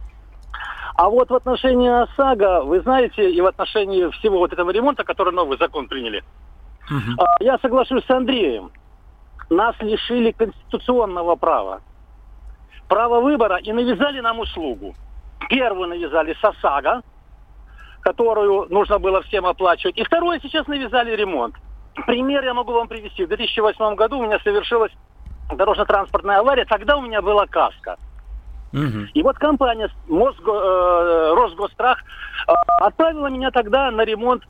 [0.95, 5.33] А вот в отношении ОСАГО, вы знаете, и в отношении всего вот этого ремонта, который
[5.33, 6.23] новый закон приняли,
[6.89, 7.25] угу.
[7.39, 8.71] я соглашусь с Андреем.
[9.49, 11.81] Нас лишили конституционного права
[12.89, 14.95] право выбора и навязали нам услугу.
[15.47, 17.01] Первую навязали СОСАГО,
[18.01, 19.97] которую нужно было всем оплачивать.
[19.97, 21.55] И второе сейчас навязали ремонт.
[22.05, 23.23] Пример я могу вам привести.
[23.23, 24.91] В 2008 году у меня совершилась
[25.53, 26.65] дорожно-транспортная авария.
[26.65, 27.97] Тогда у меня была каска.
[28.73, 29.07] Угу.
[29.13, 32.03] И вот компания Мосго, э, Росгострах
[32.47, 34.43] э, отправила меня тогда на ремонт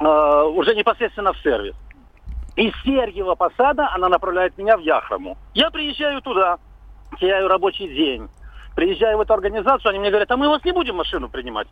[0.00, 1.74] э, уже непосредственно в сервис.
[2.54, 5.36] Из Сергиева Посада она направляет меня в Яхрому.
[5.52, 6.58] Я приезжаю туда
[7.16, 8.28] теряю рабочий день.
[8.74, 11.66] Приезжаю в эту организацию, они мне говорят, а мы вас не будем машину принимать,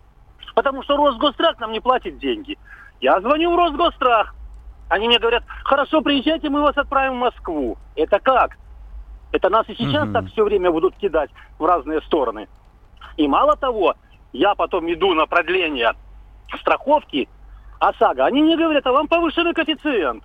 [0.54, 2.59] потому что Росгострах нам не платит деньги.
[3.00, 4.35] Я звоню в Росгострах.
[4.88, 7.76] Они мне говорят, хорошо, приезжайте, мы вас отправим в Москву.
[7.96, 8.57] Это как?
[9.33, 10.12] Это нас и сейчас угу.
[10.12, 12.48] так все время будут кидать в разные стороны.
[13.16, 13.94] И мало того,
[14.33, 15.92] я потом иду на продление
[16.61, 17.28] страховки
[17.80, 18.24] ОСАГО.
[18.24, 20.22] Они мне говорят, а вам повышенный коэффициент.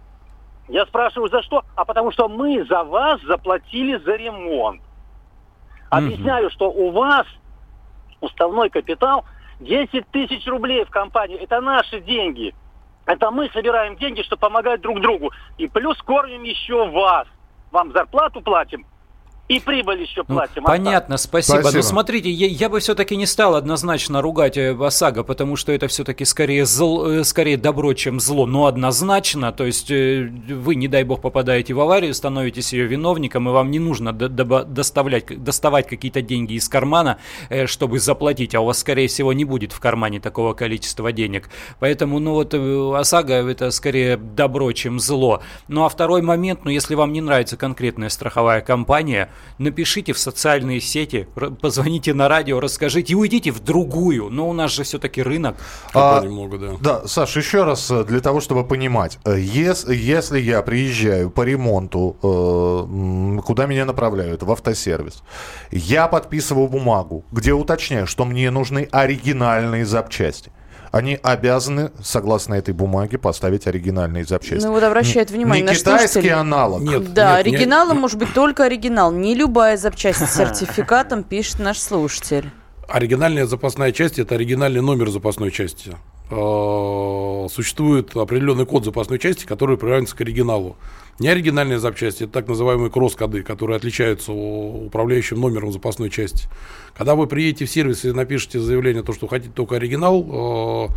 [0.68, 1.64] Я спрашиваю, за что?
[1.76, 4.82] А потому что мы за вас заплатили за ремонт.
[5.90, 7.26] Объясняю, что у вас
[8.22, 9.26] уставной капитал
[9.60, 11.38] 10 тысяч рублей в компании.
[11.38, 12.54] Это наши деньги.
[13.06, 15.32] Это мы собираем деньги, чтобы помогать друг другу.
[15.58, 17.28] И плюс кормим еще вас.
[17.72, 18.86] Вам зарплату платим,
[19.50, 20.62] и прибыль еще ну, платим.
[20.62, 21.62] Ну, понятно, спасибо.
[21.62, 21.78] спасибо.
[21.78, 25.88] Но смотрите, я, я бы все-таки не стал однозначно ругать э, ОСАГО, потому что это
[25.88, 28.46] все-таки скорее, зл, э, скорее добро, чем зло.
[28.46, 33.50] Но однозначно, то есть э, вы, не дай бог, попадаете в аварию, становитесь ее виновником,
[33.50, 37.18] и вам не нужно доставлять, доставать какие-то деньги из кармана,
[37.66, 41.50] чтобы заплатить, а у вас, скорее всего, не будет в кармане такого количества денег.
[41.80, 45.42] Поэтому, ну вот, ОСАГО это скорее добро, чем зло.
[45.68, 50.82] Ну а второй момент, ну если вам не нравится конкретная страховая компания, напишите в социальные
[50.82, 51.28] сети,
[51.62, 54.30] позвоните на радио, расскажите и уйдите в другую.
[54.30, 55.58] Но у нас же все-таки рынок.
[55.94, 56.72] А, немного, да.
[56.82, 59.20] Да, Саш, еще раз э, для того, чтобы понимать.
[59.26, 64.44] Если, если я приезжаю по ремонту, э, куда меня направляют?
[64.44, 65.24] В автосервис.
[65.72, 70.52] Я подписываю бумагу, где уточняю, что мне нужны оригинальные запчасти
[70.92, 74.66] они обязаны, согласно этой бумаге, поставить оригинальные запчасти.
[74.66, 76.34] Ну вот обращает внимание не на китайский слушателей.
[76.34, 76.82] аналог.
[76.82, 78.02] Нет, да, нет, оригиналом нет.
[78.02, 79.12] может быть только оригинал.
[79.12, 82.52] Не любая запчасть с сертификатом, пишет наш слушатель.
[82.88, 85.96] Оригинальная запасная часть– это оригинальный номер запасной части.
[86.30, 90.76] Э, существует определенный код запасной части, который приравнивается к оригиналу.
[91.20, 96.48] Не оригинальные запчасти, это так называемые кросс-коды, которые отличаются управляющим номером запасной части.
[96.96, 100.94] Когда вы приедете в сервис и напишите заявление, то, что хотите только оригинал, э,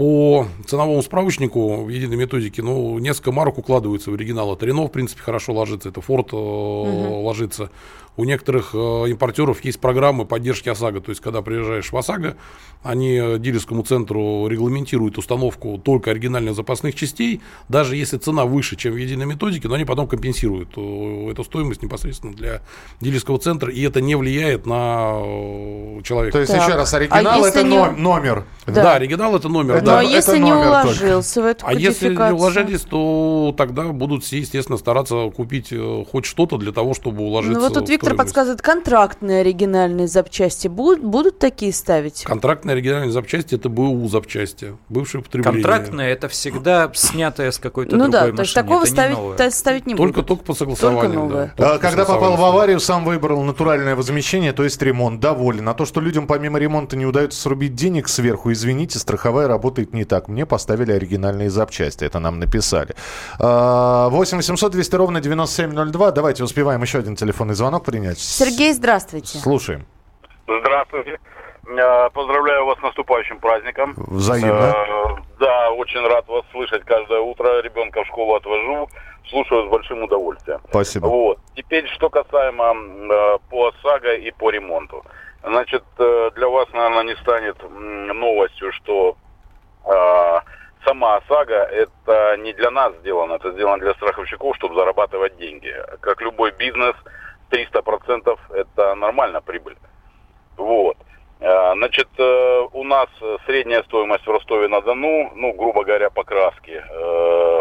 [0.00, 4.54] по ценовому справочнику в единой методике, ну, несколько марок укладываются в оригинал.
[4.54, 7.20] Это Рено, в принципе, хорошо ложится, это Форд угу.
[7.22, 7.70] ложится.
[8.16, 8.76] У некоторых э,
[9.08, 11.00] импортеров есть программы поддержки ОСАГО.
[11.00, 12.36] То есть, когда приезжаешь в ОСАГО,
[12.82, 18.94] они э, дилерскому центру регламентируют установку только оригинальных запасных частей, даже если цена выше, чем
[18.94, 22.62] в единой методике, но они потом компенсируют э, эту стоимость непосредственно для
[23.00, 25.12] дилерского центра, и это не влияет на
[26.02, 26.32] человека.
[26.32, 26.66] То есть, так.
[26.66, 27.90] еще раз, оригинал а это не...
[27.92, 28.44] номер.
[28.66, 28.82] Да.
[28.82, 29.76] да, оригинал это номер.
[29.76, 31.46] Это, но это если не уложился только.
[31.46, 35.72] в эту А если не уложились, то тогда будут все, естественно, стараться купить
[36.10, 37.60] хоть что-то для того, чтобы уложиться.
[37.60, 42.24] Ну вот тут Виктор подсказывает, контрактные оригинальные запчасти будут, будут такие ставить?
[42.24, 45.62] Контрактные оригинальные запчасти это БУ запчасти, бывшее употребление.
[45.62, 48.36] Контрактные это всегда снятое с какой-то ну, другой да, машины.
[48.36, 50.28] то есть такого ставить, ставить не только, будут.
[50.28, 51.02] Только по согласованию.
[51.02, 51.54] Только новое.
[51.56, 55.20] Да, только Когда попал в аварию, сам выбрал натуральное возмещение, то есть ремонт.
[55.20, 55.68] Доволен.
[55.68, 60.04] А то, что людям помимо ремонта не удается срубить денег сверху, извините, страховая работает не
[60.04, 60.28] так.
[60.28, 62.04] Мне поставили оригинальные запчасти.
[62.04, 62.94] Это нам написали.
[63.38, 66.12] 8 800 200 ровно 9702.
[66.12, 68.18] Давайте успеваем еще один телефонный звонок принять.
[68.18, 69.38] Сергей, здравствуйте.
[69.38, 69.84] Слушаем.
[70.46, 71.18] Здравствуйте.
[72.14, 73.94] Поздравляю вас с наступающим праздником.
[73.96, 74.74] Взаимно.
[74.74, 75.04] Э,
[75.38, 77.60] да, очень рад вас слышать каждое утро.
[77.62, 78.88] Ребенка в школу отвожу.
[79.28, 80.60] Слушаю с большим удовольствием.
[80.68, 81.06] Спасибо.
[81.06, 81.38] Вот.
[81.54, 85.04] Теперь, что касаемо э, по ОСАГО и по ремонту.
[85.44, 89.16] Значит, э, для вас, наверное, не станет новостью, что
[90.84, 95.74] сама ОСАГО это не для нас сделано, это сделано для страховщиков, чтобы зарабатывать деньги.
[96.00, 96.94] Как любой бизнес–
[97.50, 99.76] 300% это нормально прибыль.
[100.56, 100.96] Вот.
[101.40, 103.08] А, значит, э, у нас
[103.46, 107.60] средняя стоимость в Ростове-на-Дону, ну, грубо говоря, покраски, э,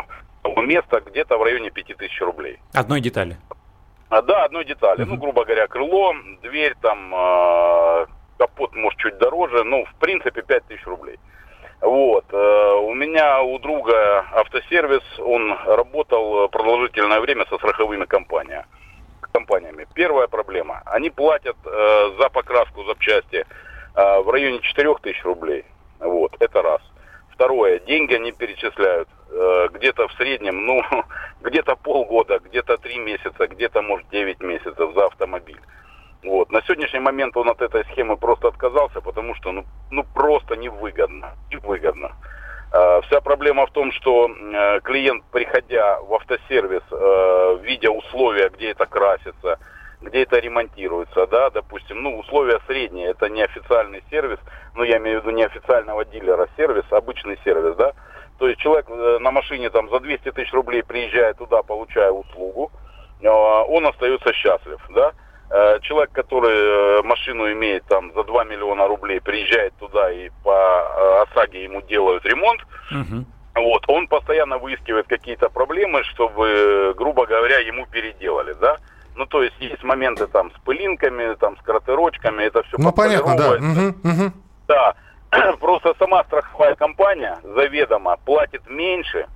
[0.62, 2.60] место где-то в районе 5000 рублей.
[2.74, 3.38] Одной детали?
[4.10, 5.02] А, да, одной детали.
[5.02, 5.10] Uh-huh.
[5.10, 8.06] Ну, грубо говоря, крыло, дверь, там, э,
[8.38, 9.64] капот, может, чуть дороже.
[9.64, 11.20] Ну, в принципе, 5000 рублей.
[11.82, 12.26] Вот.
[12.34, 18.66] У меня у друга автосервис, он работал продолжительное время со страховыми компаниями
[19.32, 19.88] компаниями.
[19.94, 20.82] Первая проблема.
[20.86, 23.46] Они платят э, за покраску запчасти
[23.96, 25.66] э, в районе 4 тысяч рублей.
[26.00, 26.82] Вот, это раз.
[27.34, 27.80] Второе.
[27.80, 30.82] Деньги они перечисляют э, где-то в среднем, ну,
[31.42, 35.60] где-то полгода, где-то 3 месяца, где-то, может, 9 месяцев за автомобиль.
[36.24, 36.52] Вот.
[36.52, 41.36] На сегодняшний момент он от этой схемы просто отказался, потому что ну, ну просто невыгодно.
[41.50, 42.12] Невыгодно.
[42.72, 48.72] Э, вся проблема в том, что э, клиент, приходя в автосервис, э, видя условия, где
[48.72, 49.58] это красится,
[50.02, 54.38] где это ремонтируется, да, допустим, ну, условия средние, это не официальный сервис,
[54.76, 57.94] ну, я имею в виду не официального дилера сервис, обычный сервис, да,
[58.38, 62.72] то есть человек на машине там за 200 тысяч рублей приезжает туда, получая услугу,
[63.22, 65.12] он остается счастлив, да,
[65.82, 71.24] человек, который э, машину имеет там за 2 миллиона рублей, приезжает туда и по э,
[71.24, 73.26] ОСАГе ему делают ремонт, угу.
[73.56, 78.78] вот, он постоянно выискивает какие-то проблемы, чтобы, грубо говоря, ему переделали, да.
[79.16, 83.36] Ну, то есть есть моменты там с пылинками, там с кратерочками, это все Ну, понятно,
[83.36, 83.50] да.
[83.54, 84.34] Угу, угу.
[84.68, 84.94] Да.
[85.60, 89.28] Просто сама страховая компания заведомо платит меньше,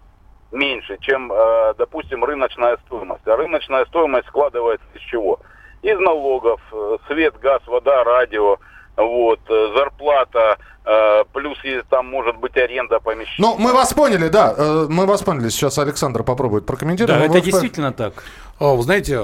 [0.52, 1.30] меньше, чем,
[1.78, 3.28] допустим, рыночная стоимость.
[3.28, 5.40] А рыночная стоимость складывается из чего?
[5.84, 8.58] Из налогов, э, свет, газ, вода, радио,
[8.96, 11.58] вот, э, зарплата, э, плюс
[11.90, 13.36] там может быть аренда помещения.
[13.38, 14.56] Ну, мы вас поняли, да,
[14.90, 15.50] мы вас поняли.
[15.50, 17.20] Сейчас Александр попробует прокомментировать.
[17.20, 18.24] Да, это действительно так.
[18.60, 19.16] Вы знаете,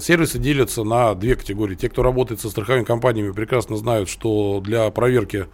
[0.00, 1.74] сервисы делятся на две категории.
[1.74, 5.46] Те, кто работает со страховыми компаниями, прекрасно знают, что для проверки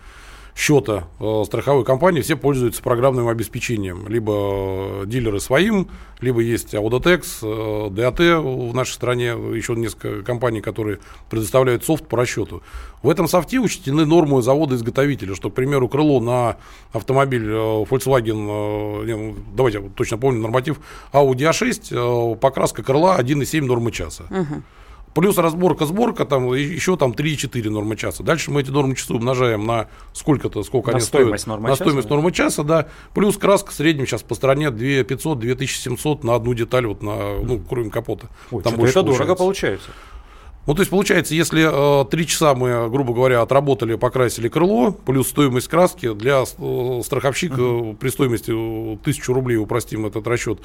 [0.56, 4.08] счета э, страховой компании все пользуются программным обеспечением.
[4.08, 5.88] Либо э, дилеры своим,
[6.20, 12.16] либо есть Audotex, э, DAT в нашей стране, еще несколько компаний, которые предоставляют софт по
[12.16, 12.62] расчету.
[13.02, 16.56] В этом софте учтены нормы завода-изготовителя, что, к примеру, крыло на
[16.92, 20.78] автомобиль Volkswagen, ну, давайте я точно помню норматив,
[21.12, 24.24] Audi A6, покраска крыла 1,7 нормы часа.
[24.30, 24.62] Uh-huh.
[25.16, 28.22] Плюс разборка, сборка, там еще там 3-4 нормы часа.
[28.22, 31.56] Дальше мы эти нормы часа умножаем на сколько-то, сколько на они стоимость стоят.
[31.56, 32.14] Нормы на часа, стоимость да?
[32.14, 32.88] нормы часа, да.
[33.14, 37.58] Плюс краска в среднем сейчас по стране 2500, 2700 на одну деталь, вот на, ну,
[37.66, 38.28] кроме капота.
[38.50, 39.88] Ой, там больше это дорого получается.
[40.66, 44.90] Ну, то есть, получается, если э, три э, часа мы, грубо говоря, отработали, покрасили крыло,
[44.90, 47.96] плюс стоимость краски для э, страховщика uh-huh.
[47.96, 50.58] при стоимости 1000 рублей, упростим этот расчет,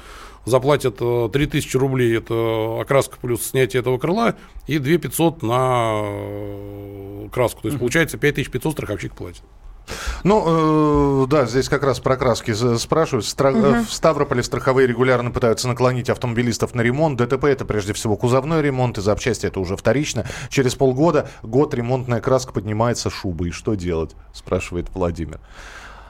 [0.44, 4.34] заплатят э, 3000 рублей, это окраска плюс снятие этого крыла,
[4.66, 7.62] и 2500 на э, краску.
[7.62, 9.42] То есть, получается, 5500 страховщик платит.
[10.24, 13.26] Ну, э, да, здесь как раз про краски спрашивают.
[13.26, 13.52] Стра...
[13.52, 13.84] Угу.
[13.84, 17.18] В Ставрополе страховые регулярно пытаются наклонить автомобилистов на ремонт.
[17.18, 20.24] ДТП это прежде всего кузовной ремонт, и запчасти это уже вторично.
[20.48, 23.48] Через полгода год ремонтная краска поднимается шубой.
[23.48, 24.14] И что делать?
[24.32, 25.40] Спрашивает Владимир.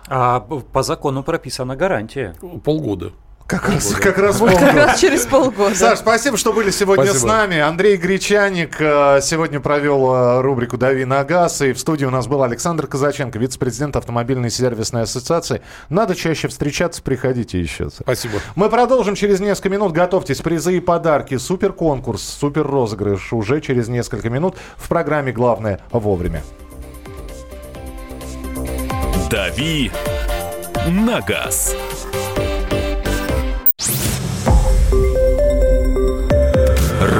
[0.09, 2.35] А по закону прописана гарантия.
[2.65, 3.13] Полгода.
[3.53, 5.75] Как раз, как раз вот как раз через полгода.
[5.75, 7.21] Саш, спасибо, что были сегодня спасибо.
[7.21, 7.59] с нами.
[7.59, 11.61] Андрей Гречаник э, сегодня провел э, рубрику «Дави на газ».
[11.61, 15.61] И в студии у нас был Александр Казаченко, вице-президент Автомобильной сервисной ассоциации.
[15.91, 17.91] Надо чаще встречаться, приходите еще.
[17.91, 18.39] Спасибо.
[18.55, 19.93] Мы продолжим через несколько минут.
[19.93, 21.37] Готовьтесь, призы и подарки.
[21.37, 26.43] Супер конкурс, супер розыгрыш уже через несколько минут в программе «Главное вовремя».
[29.29, 29.93] «Дави
[30.89, 31.77] на газ».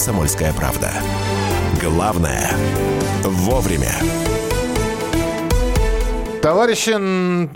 [0.00, 0.90] «Комсомольская правда».
[1.78, 2.50] Главное–
[3.22, 3.92] вовремя.
[6.40, 6.96] Товарищи,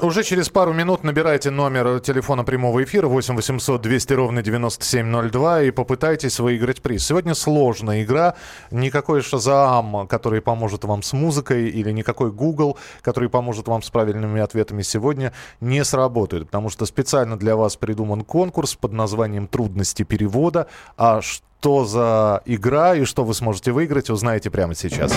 [0.04, 5.70] уже через пару минут набирайте номер телефона прямого эфира 8 800 200 ровно 9702 и
[5.70, 7.06] попытайтесь выиграть приз.
[7.06, 8.34] Сегодня сложная игра.
[8.70, 14.42] Никакой Шазаам, который поможет вам с музыкой, или никакой Google, который поможет вам с правильными
[14.42, 15.32] ответами сегодня,
[15.62, 16.44] не сработает.
[16.44, 20.66] Потому что специально для вас придуман конкурс под названием «Трудности перевода».
[20.98, 25.14] А что что за игра и что вы сможете выиграть, узнаете прямо сейчас.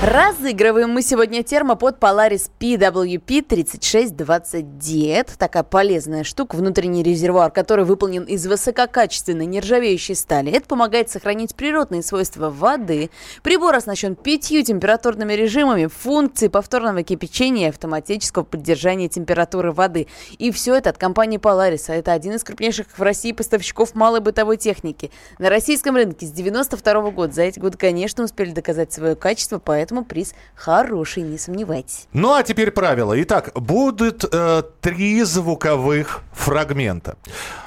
[0.00, 5.12] Разыгрываем мы сегодня термопод Polaris PWP3620D.
[5.12, 10.52] Это такая полезная штука, внутренний резервуар, который выполнен из высококачественной нержавеющей стали.
[10.52, 13.10] Это помогает сохранить природные свойства воды.
[13.42, 20.06] Прибор оснащен пятью температурными режимами, функцией повторного кипячения и автоматического поддержания температуры воды.
[20.38, 21.92] И все это от компании Polaris.
[21.92, 25.10] Это один из крупнейших в России поставщиков малой бытовой техники.
[25.40, 27.32] На российском рынке с 92 года.
[27.32, 32.06] За эти годы, конечно, успели доказать свое качество, поэтому поэтому приз хороший, не сомневайтесь.
[32.12, 33.20] Ну а теперь правила.
[33.22, 37.16] Итак, будут э, три звуковых фрагмента.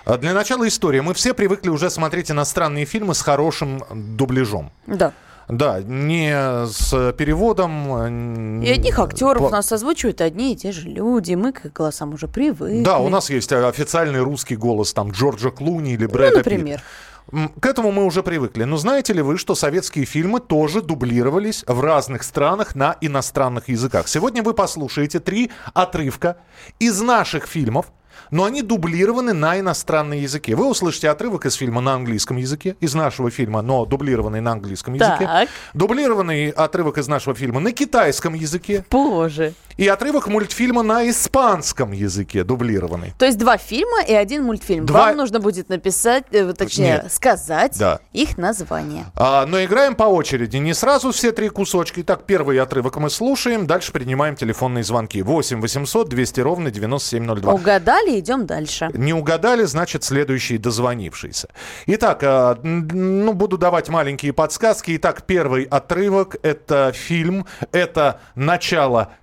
[0.05, 1.01] Э, для начала история.
[1.01, 4.71] Мы все привыкли уже смотреть иностранные фильмы с хорошим дубляжом.
[4.85, 5.13] Да.
[5.47, 6.31] Да, не
[6.67, 8.61] с переводом.
[8.63, 11.33] И одних актеров у нас озвучивают одни и те же люди.
[11.33, 12.83] Мы к голосам уже привыкли.
[12.83, 16.77] Да, у нас есть официальный русский голос там Джорджа Клуни или Брэда ну, например.
[16.77, 16.85] Питт.
[17.29, 18.63] К этому мы уже привыкли.
[18.63, 24.07] Но знаете ли вы, что советские фильмы тоже дублировались в разных странах на иностранных языках?
[24.07, 26.37] Сегодня вы послушаете три отрывка
[26.79, 27.91] из наших фильмов,
[28.29, 30.55] но они дублированы на иностранном языке.
[30.55, 34.93] Вы услышите отрывок из фильма на английском языке, из нашего фильма, но дублированный на английском
[34.93, 35.25] языке.
[35.25, 35.49] Так.
[35.73, 38.85] Дублированный отрывок из нашего фильма на китайском языке.
[38.89, 39.53] Боже.
[39.81, 43.15] И отрывок мультфильма на испанском языке дублированный.
[43.17, 44.85] То есть два фильма и один мультфильм.
[44.85, 45.07] Два...
[45.07, 47.11] Вам нужно будет написать, э, точнее, Нет.
[47.11, 47.99] сказать да.
[48.13, 49.05] их название.
[49.15, 50.57] А, но играем по очереди.
[50.57, 51.99] Не сразу все три кусочка.
[52.01, 53.65] Итак, первый отрывок мы слушаем.
[53.65, 55.23] Дальше принимаем телефонные звонки.
[55.23, 57.51] 8 800 200 ровно 9702.
[57.51, 58.91] Угадали, идем дальше.
[58.93, 61.47] Не угадали, значит, следующий дозвонившийся.
[61.87, 64.95] Итак, а, ну, буду давать маленькие подсказки.
[64.97, 69.13] Итак, первый отрывок– это фильм, это начало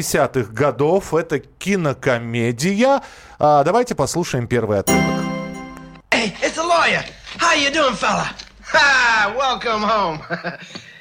[0.00, 3.02] 70-х годов, это кинокомедия.
[3.38, 5.02] А, давайте послушаем первый отрывок.
[6.10, 7.04] Hey, it's a lawyer.
[7.38, 8.28] How you doing, fella?
[8.72, 10.20] Ha, welcome home.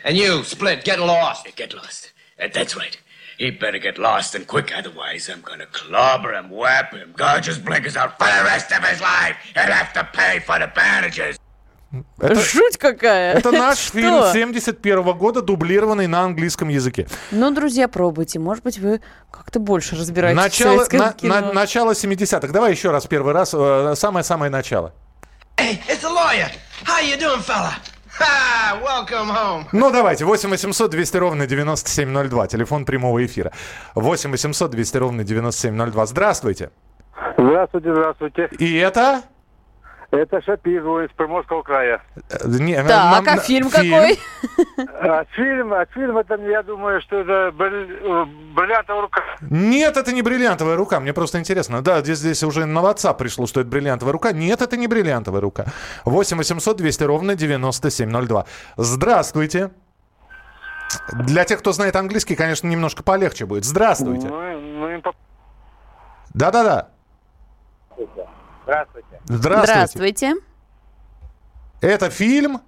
[0.04, 1.48] And you, Split, get lost.
[1.56, 2.12] Get lost.
[2.38, 2.98] That's right.
[3.38, 7.58] He better get lost and quick, otherwise I'm gonna clobber him, whap him, gorge his
[7.58, 9.36] blinkers out for the rest of his life.
[9.56, 11.38] He'll have to pay for the bandages.
[12.20, 13.34] Это, Жуть какая!
[13.34, 17.08] Это наш фильм 71 года, дублированный на английском языке.
[17.32, 18.39] Ну, друзья, пробуйте.
[18.39, 21.42] Может быть, вы как-то больше разбираетесь начало, в на, кино.
[21.42, 22.48] На, начало 70-х.
[22.48, 23.54] Давай еще раз первый раз.
[23.54, 24.94] Э, самое-самое начало.
[25.58, 26.50] Hey, it's a lawyer.
[26.86, 27.74] How you doing, fella?
[29.72, 30.26] Ну, давайте.
[30.26, 32.48] 8 800 200 ровно 9702.
[32.48, 33.52] Телефон прямого эфира.
[33.96, 36.06] 8 800 200 ровно 9702.
[36.06, 36.72] Здравствуйте.
[37.38, 38.50] Здравствуйте, здравствуйте.
[38.60, 39.24] И это?
[40.12, 42.01] Это Шапирова из Приморского края.
[42.43, 44.20] Не, так, а фильм, фильм какой?
[44.99, 49.22] А фильм, а фильм это, я думаю, что это бриллиантовая рука.
[49.49, 50.99] Нет, это не бриллиантовая рука.
[50.99, 51.82] Мне просто интересно.
[51.82, 54.34] Да, здесь, здесь уже на WhatsApp пришло, что это бриллиантовая рука.
[54.34, 55.66] Нет, это не бриллиантовая рука.
[56.03, 58.45] 8 800 200 ровно 9702.
[58.76, 59.72] Здравствуйте.
[61.14, 63.64] Для тех, кто знает английский, конечно, немножко полегче будет.
[63.64, 64.28] Здравствуйте.
[64.28, 65.14] Ну, ну,
[66.34, 66.89] Да-да-да.
[68.72, 69.07] Здравствуйте.
[69.26, 69.74] Здравствуйте.
[69.74, 70.36] Здравствуйте.
[71.82, 72.61] Это фильм?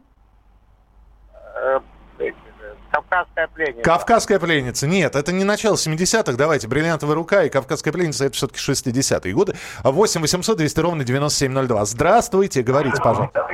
[1.55, 1.79] Э,
[2.91, 3.81] Кавказская пленница.
[3.83, 4.85] Кавказская пленница.
[4.87, 6.33] Нет, это не начало 70-х.
[6.33, 9.55] Давайте, бриллиантовая рука и Кавказская пленница это все-таки 60-е годы.
[9.83, 11.85] 8 800 200 ровно 9702.
[11.85, 13.47] Здравствуйте, говорите, пожалуйста.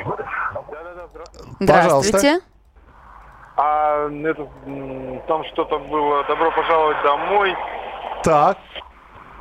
[1.59, 2.39] Здравствуйте.
[3.57, 4.49] А это,
[5.27, 7.55] там что-то было «Добро пожаловать домой».
[8.23, 8.57] Так.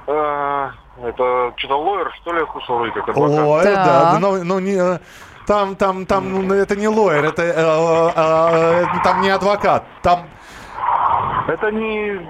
[0.08, 0.72] А,
[1.02, 2.84] это что-то лоер, что ли, слышал?
[3.04, 4.18] Как лоер, да.
[4.20, 5.00] Но, но не,
[5.46, 10.28] там, там, там, ну, это не лоер, это э, э, э, там не адвокат, там...
[11.48, 12.20] Это не...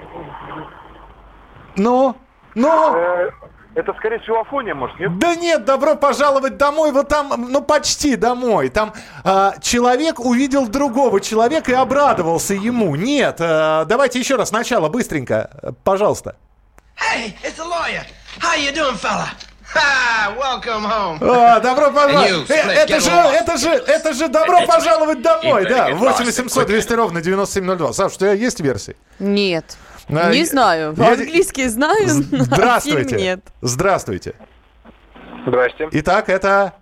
[1.75, 2.15] Ну?
[2.55, 2.95] Ну?
[2.95, 3.29] Э,
[3.75, 5.17] это скорее всего Афония, может, нет?
[5.19, 6.91] Да нет, добро пожаловать домой.
[6.91, 8.69] Вот там, ну почти домой.
[8.69, 8.93] Там
[9.23, 12.95] э, человек увидел другого человека и обрадовался ему.
[12.95, 16.37] Нет, э, давайте еще раз сначала, быстренько, пожалуйста.
[16.95, 18.03] Hey, it's a lawyer.
[18.39, 19.27] How you doing, fella?
[19.75, 21.17] Ha, welcome home.
[21.21, 22.49] О, добро пожаловать.
[22.49, 25.89] Э, это же, это же, это же добро пожаловать домой, да.
[25.93, 27.93] 8800 200 ровно 9702.
[27.93, 28.95] Саш, у тебя есть версии?
[29.19, 29.77] Нет.
[30.09, 30.95] А, не знаю.
[30.97, 31.11] Я...
[31.11, 33.15] Английский знаю, Здравствуйте.
[33.15, 33.39] А нет.
[33.61, 34.33] Здравствуйте.
[35.45, 35.87] Здрасте.
[35.91, 36.73] Итак, это...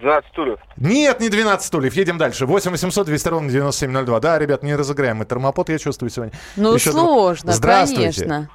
[0.00, 0.58] 12 стульев.
[0.76, 1.94] Нет, не 12 стульев.
[1.94, 2.44] Едем дальше.
[2.46, 4.20] 8 800 200 ровно 9702.
[4.20, 6.32] Да, ребят, не разыграем мы термопод, я чувствую сегодня.
[6.56, 7.52] Ну, Еще сложно.
[7.52, 8.20] Здравствуйте.
[8.24, 8.50] конечно.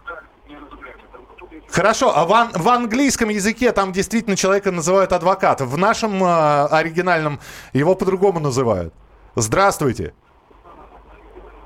[1.70, 5.62] Хорошо, а в, ан- в английском языке там действительно человека называют адвокат.
[5.62, 7.40] В нашем э, оригинальном
[7.74, 8.94] его по-другому называют.
[9.36, 10.14] Здравствуйте.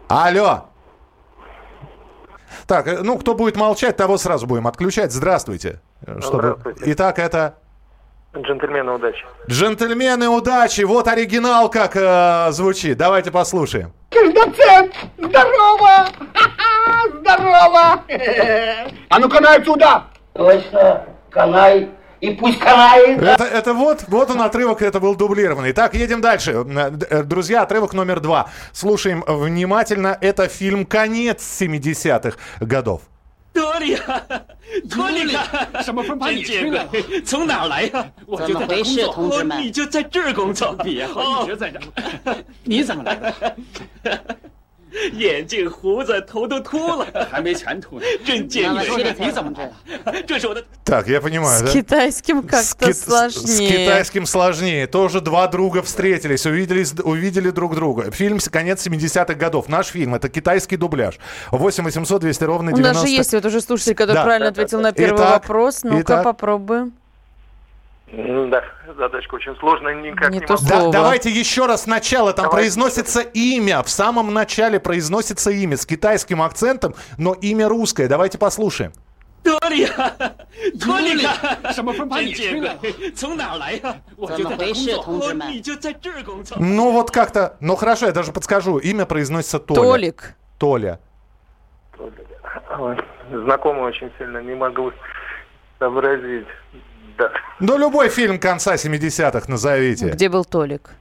[0.07, 0.65] Алло.
[2.67, 5.11] Так, э, ну, кто будет молчать, того сразу будем отключать.
[5.11, 5.81] Здравствуйте.
[6.19, 6.57] Чтобы...
[6.59, 6.83] Здравствуйте.
[6.93, 7.55] Итак, это...
[8.37, 9.25] Джентльмены удачи.
[9.49, 10.81] Джентльмены удачи.
[10.81, 12.97] Вот оригинал как э, звучит.
[12.97, 13.93] Давайте послушаем.
[14.11, 16.07] Доцент, здорово!
[17.19, 18.03] Здорово!
[19.09, 20.03] А ну канай отсюда!
[20.33, 21.89] Точно, канай.
[22.19, 23.21] И пусть канает.
[23.21, 25.73] Это, это вот, вот он отрывок, это был дублированный.
[25.73, 26.51] Так, едем дальше.
[26.51, 28.49] Э, э, друзья, отрывок номер два.
[28.71, 30.17] Слушаем внимательно.
[30.21, 33.01] Это фильм «Конец 70-х годов».
[33.53, 33.99] Дорья!
[34.89, 36.87] 托尼卡， 什么风把你吹来？
[37.25, 38.05] 从哪儿来呀？
[38.25, 39.43] 我就在这工作。
[39.43, 40.73] 你就在这儿工作？
[40.83, 42.37] 别，我一直在这儿。
[42.63, 43.55] 你怎么来的？
[45.12, 48.06] 眼镜、胡子、头都秃了，还没前途呢。
[48.24, 49.14] 真见鬼！
[49.18, 50.22] 你怎么来了？
[50.26, 50.64] 这是我的。
[50.84, 51.66] Так, я понимаю, да?
[51.66, 53.46] С китайским как-то сложнее.
[53.46, 54.86] С китайским сложнее.
[54.86, 58.10] Тоже два друга встретились, увидели, увидели друг друга.
[58.10, 59.68] Фильм «Конец 70-х годов».
[59.68, 60.14] Наш фильм.
[60.14, 61.18] Это китайский дубляж.
[61.50, 62.90] 8 800 200 ровно 90...
[62.90, 64.24] У нас же есть вот уже слушатель, который да.
[64.24, 65.82] правильно ответил на первый Итак, вопрос.
[65.82, 66.94] Ну-ка, попробуем.
[68.10, 68.62] Да,
[68.96, 70.64] задачка очень сложная, никак не, не могу.
[70.68, 72.32] Да, давайте еще раз сначала.
[72.32, 72.68] Там давайте.
[72.68, 73.82] произносится имя.
[73.82, 78.06] В самом начале произносится имя с китайским акцентом, но имя русское.
[78.06, 78.92] Давайте послушаем.
[79.42, 80.12] 得力啊！
[80.80, 82.76] 托尼卡，什么风把你吹来？
[83.14, 83.96] 从哪儿来呀？
[84.16, 85.32] 我就在这工作。
[85.32, 86.56] 你就在这儿工作。
[86.58, 88.78] Ну вот как-то, ну хорошо, я даже подскажу.
[88.78, 89.82] Имя произносится Толя.
[89.82, 90.34] Толик.
[90.58, 90.98] Толя.
[93.30, 94.92] Знакомый очень сильно, не могу
[95.78, 96.46] сообразить
[97.21, 97.31] да.
[97.59, 100.09] Ну, любой фильм конца 70-х назовите.
[100.09, 100.91] Где был Толик?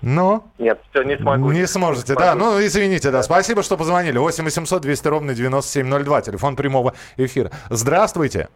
[0.00, 0.44] Ну?
[0.58, 1.50] Нет, все, не смогу.
[1.50, 2.34] Не сможете, да.
[2.34, 3.22] Ну, извините, да.
[3.22, 4.16] Спасибо, что позвонили.
[4.16, 6.20] 8 800 200 ровно 9702.
[6.22, 7.50] Телефон прямого эфира.
[7.68, 8.48] Здравствуйте.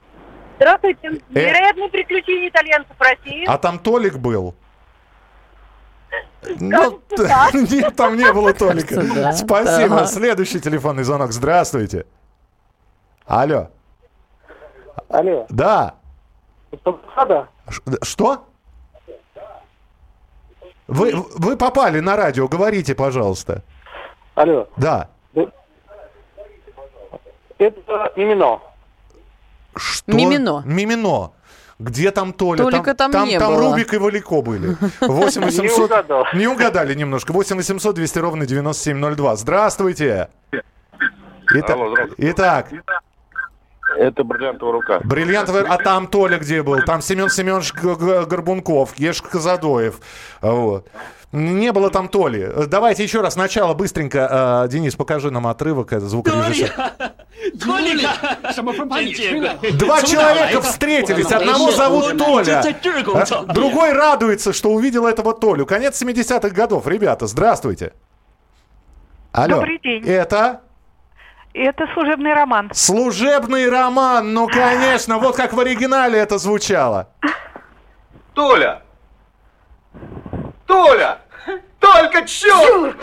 [0.56, 1.08] Здравствуйте.
[1.08, 1.40] Э...
[1.40, 3.44] Невероятные приключения итальянцев в России.
[3.46, 4.54] А там Толик был?
[6.60, 7.00] Ну,
[7.52, 9.32] нет, там не было Толика.
[9.32, 10.06] Спасибо.
[10.06, 11.32] Следующий телефонный звонок.
[11.32, 12.06] Здравствуйте.
[13.26, 13.70] Алло.
[15.08, 15.46] Алло.
[15.48, 15.94] Да.
[16.84, 17.48] Да.
[18.02, 18.44] Что?
[20.88, 23.62] Вы, вы попали на радио, говорите, пожалуйста.
[24.34, 24.68] Алло.
[24.76, 25.08] Да.
[27.58, 28.60] Это Мимино.
[29.76, 30.12] Что?
[30.12, 30.62] Мимино.
[30.66, 31.32] Мимино.
[31.78, 32.62] Где там Толя?
[32.62, 33.70] Толика там, там, не там было.
[33.70, 34.76] Рубик и Валико были.
[35.00, 35.62] 8 800...
[35.62, 36.24] Не, угадал.
[36.34, 37.32] не угадали немножко.
[37.32, 39.36] 8 800 200 ровно 9702.
[39.36, 40.28] Здравствуйте.
[41.54, 42.30] Итак, Алло, здравствуйте.
[42.30, 42.68] Итак,
[43.98, 45.00] это бриллиантовая рука.
[45.04, 46.80] Бриллиантовая, а там Толя где был?
[46.82, 50.00] Там Семен Семенович Горбунков, Ешка Казадоев.
[50.40, 50.88] Вот.
[51.32, 52.66] Не было там Толи.
[52.66, 54.28] Давайте еще раз сначала быстренько.
[54.30, 55.94] А, Денис, покажи нам отрывок.
[55.94, 56.74] Это звукорежиссер.
[59.78, 61.32] Два человека встретились.
[61.32, 62.62] Одного зовут Толя.
[63.14, 65.64] А, другой радуется, что увидел этого Толю.
[65.64, 66.86] Конец 70-х годов.
[66.86, 67.94] Ребята, здравствуйте.
[69.32, 69.56] Алло.
[69.56, 70.04] Добрый день.
[70.06, 70.60] Это?
[71.54, 72.70] Это служебный роман.
[72.72, 77.08] Служебный роман, ну конечно, вот как в оригинале это звучало.
[78.34, 78.82] Толя!
[80.66, 81.18] Толя!
[81.78, 82.96] Только, черт!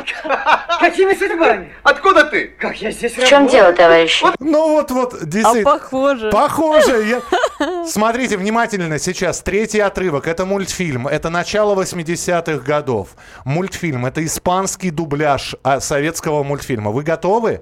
[0.80, 1.74] Какими судьбами?
[1.84, 2.47] Откуда ты?
[2.47, 4.24] Как я здесь В чем дело, товарищ?
[4.39, 5.74] Ну вот, вот, действительно.
[5.74, 6.30] А похоже.
[6.32, 7.04] Похоже.
[7.04, 7.86] Я...
[7.86, 9.41] Смотрите внимательно сейчас.
[9.41, 10.28] Третий отрывок.
[10.28, 11.08] Это мультфильм.
[11.10, 13.10] Это начало 80-х годов.
[13.43, 14.06] Мультфильм.
[14.06, 16.91] Это испанский дубляж а, советского мультфильма.
[16.91, 17.62] Вы готовы?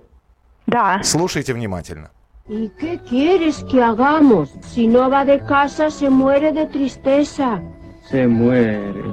[0.66, 1.02] Да.
[1.02, 2.10] Слушайте внимательно.
[2.48, 4.50] ¿Y qué quieres que hagamos?
[4.62, 7.60] Si no va de casa, se muere de tristeza.
[8.10, 9.04] Se muere.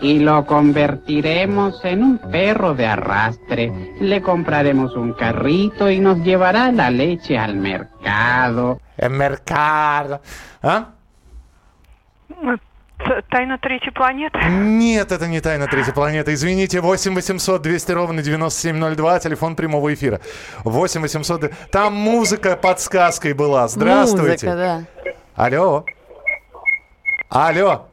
[0.00, 3.94] Y lo convertiremos en un perro de arrastre.
[4.00, 8.80] Le compraremos un carrito y nos llevará la leche al mercado.
[8.98, 10.20] El mercado.
[10.62, 10.88] ¿Ah?
[13.29, 14.39] Тайна третьей планеты?
[14.49, 16.33] Нет, это не тайна третьей планеты.
[16.33, 20.21] Извините, 8 800 200 ровно 9702, телефон прямого эфира.
[20.63, 21.51] 8 800...
[21.71, 23.67] Там музыка подсказкой была.
[23.67, 24.47] Здравствуйте.
[24.47, 25.13] Музыка, да.
[25.35, 25.85] Алло.
[27.29, 27.87] Алло.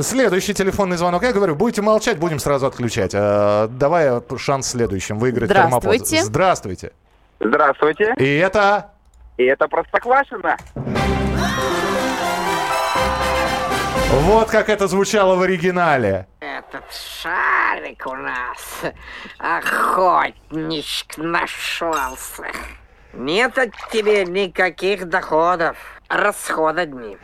[0.00, 1.22] Следующий телефонный звонок.
[1.22, 3.12] Я говорю, будете молчать, будем сразу отключать.
[3.14, 6.04] А, давай шанс следующим выиграть Здравствуйте.
[6.06, 6.26] термопод.
[6.26, 6.92] Здравствуйте.
[7.40, 8.14] Здравствуйте.
[8.16, 8.90] И это...
[9.36, 10.56] И это Простоквашино.
[14.12, 16.26] Вот как это звучало в оригинале.
[16.40, 18.82] Этот шарик у нас
[19.38, 22.44] охотничек нашелся.
[23.14, 25.76] Нет от тебе никаких доходов.
[26.08, 27.16] Расхода дни.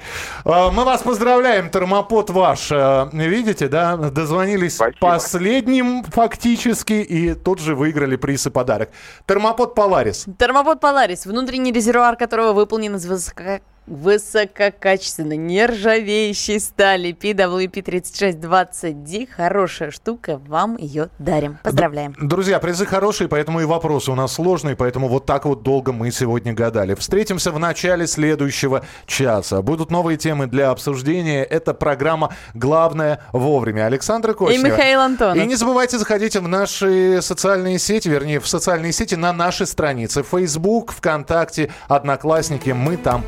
[0.46, 2.72] А, Мы вас поздравляем, термопод ваш.
[2.72, 4.96] Э, Видите, да, дозвонились Спасибо.
[4.98, 8.88] последним фактически и тут же выиграли приз и подарок.
[9.26, 10.26] Термопод Polaris.
[10.38, 19.28] Термопод Polaris, внутренний резервуар которого выполнен из высоко- высококачественной нержавеющей стали PWP3620D.
[19.34, 21.58] Хорошая штука, вам ее дарим.
[21.62, 22.14] Поздравляем.
[22.20, 26.10] Друзья, призы хорошие, поэтому и вопросы у нас сложные, поэтому вот так вот долго мы
[26.10, 26.94] сегодня гадали.
[26.94, 29.62] Встретимся в начале следующего часа.
[29.62, 31.44] Будут новые темы для обсуждения.
[31.44, 33.86] Это программа «Главное вовремя».
[33.86, 34.66] Александр Кочнева.
[34.66, 35.36] И Михаил Антонов.
[35.36, 40.22] И не забывайте заходить в наши социальные сети, вернее, в социальные сети на наши страницы.
[40.22, 42.70] Facebook, ВКонтакте, Одноклассники.
[42.70, 43.24] Мы там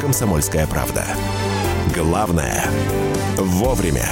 [0.00, 1.04] «Комсомольская правда».
[1.94, 2.64] Главное–
[3.36, 4.06] вовремя.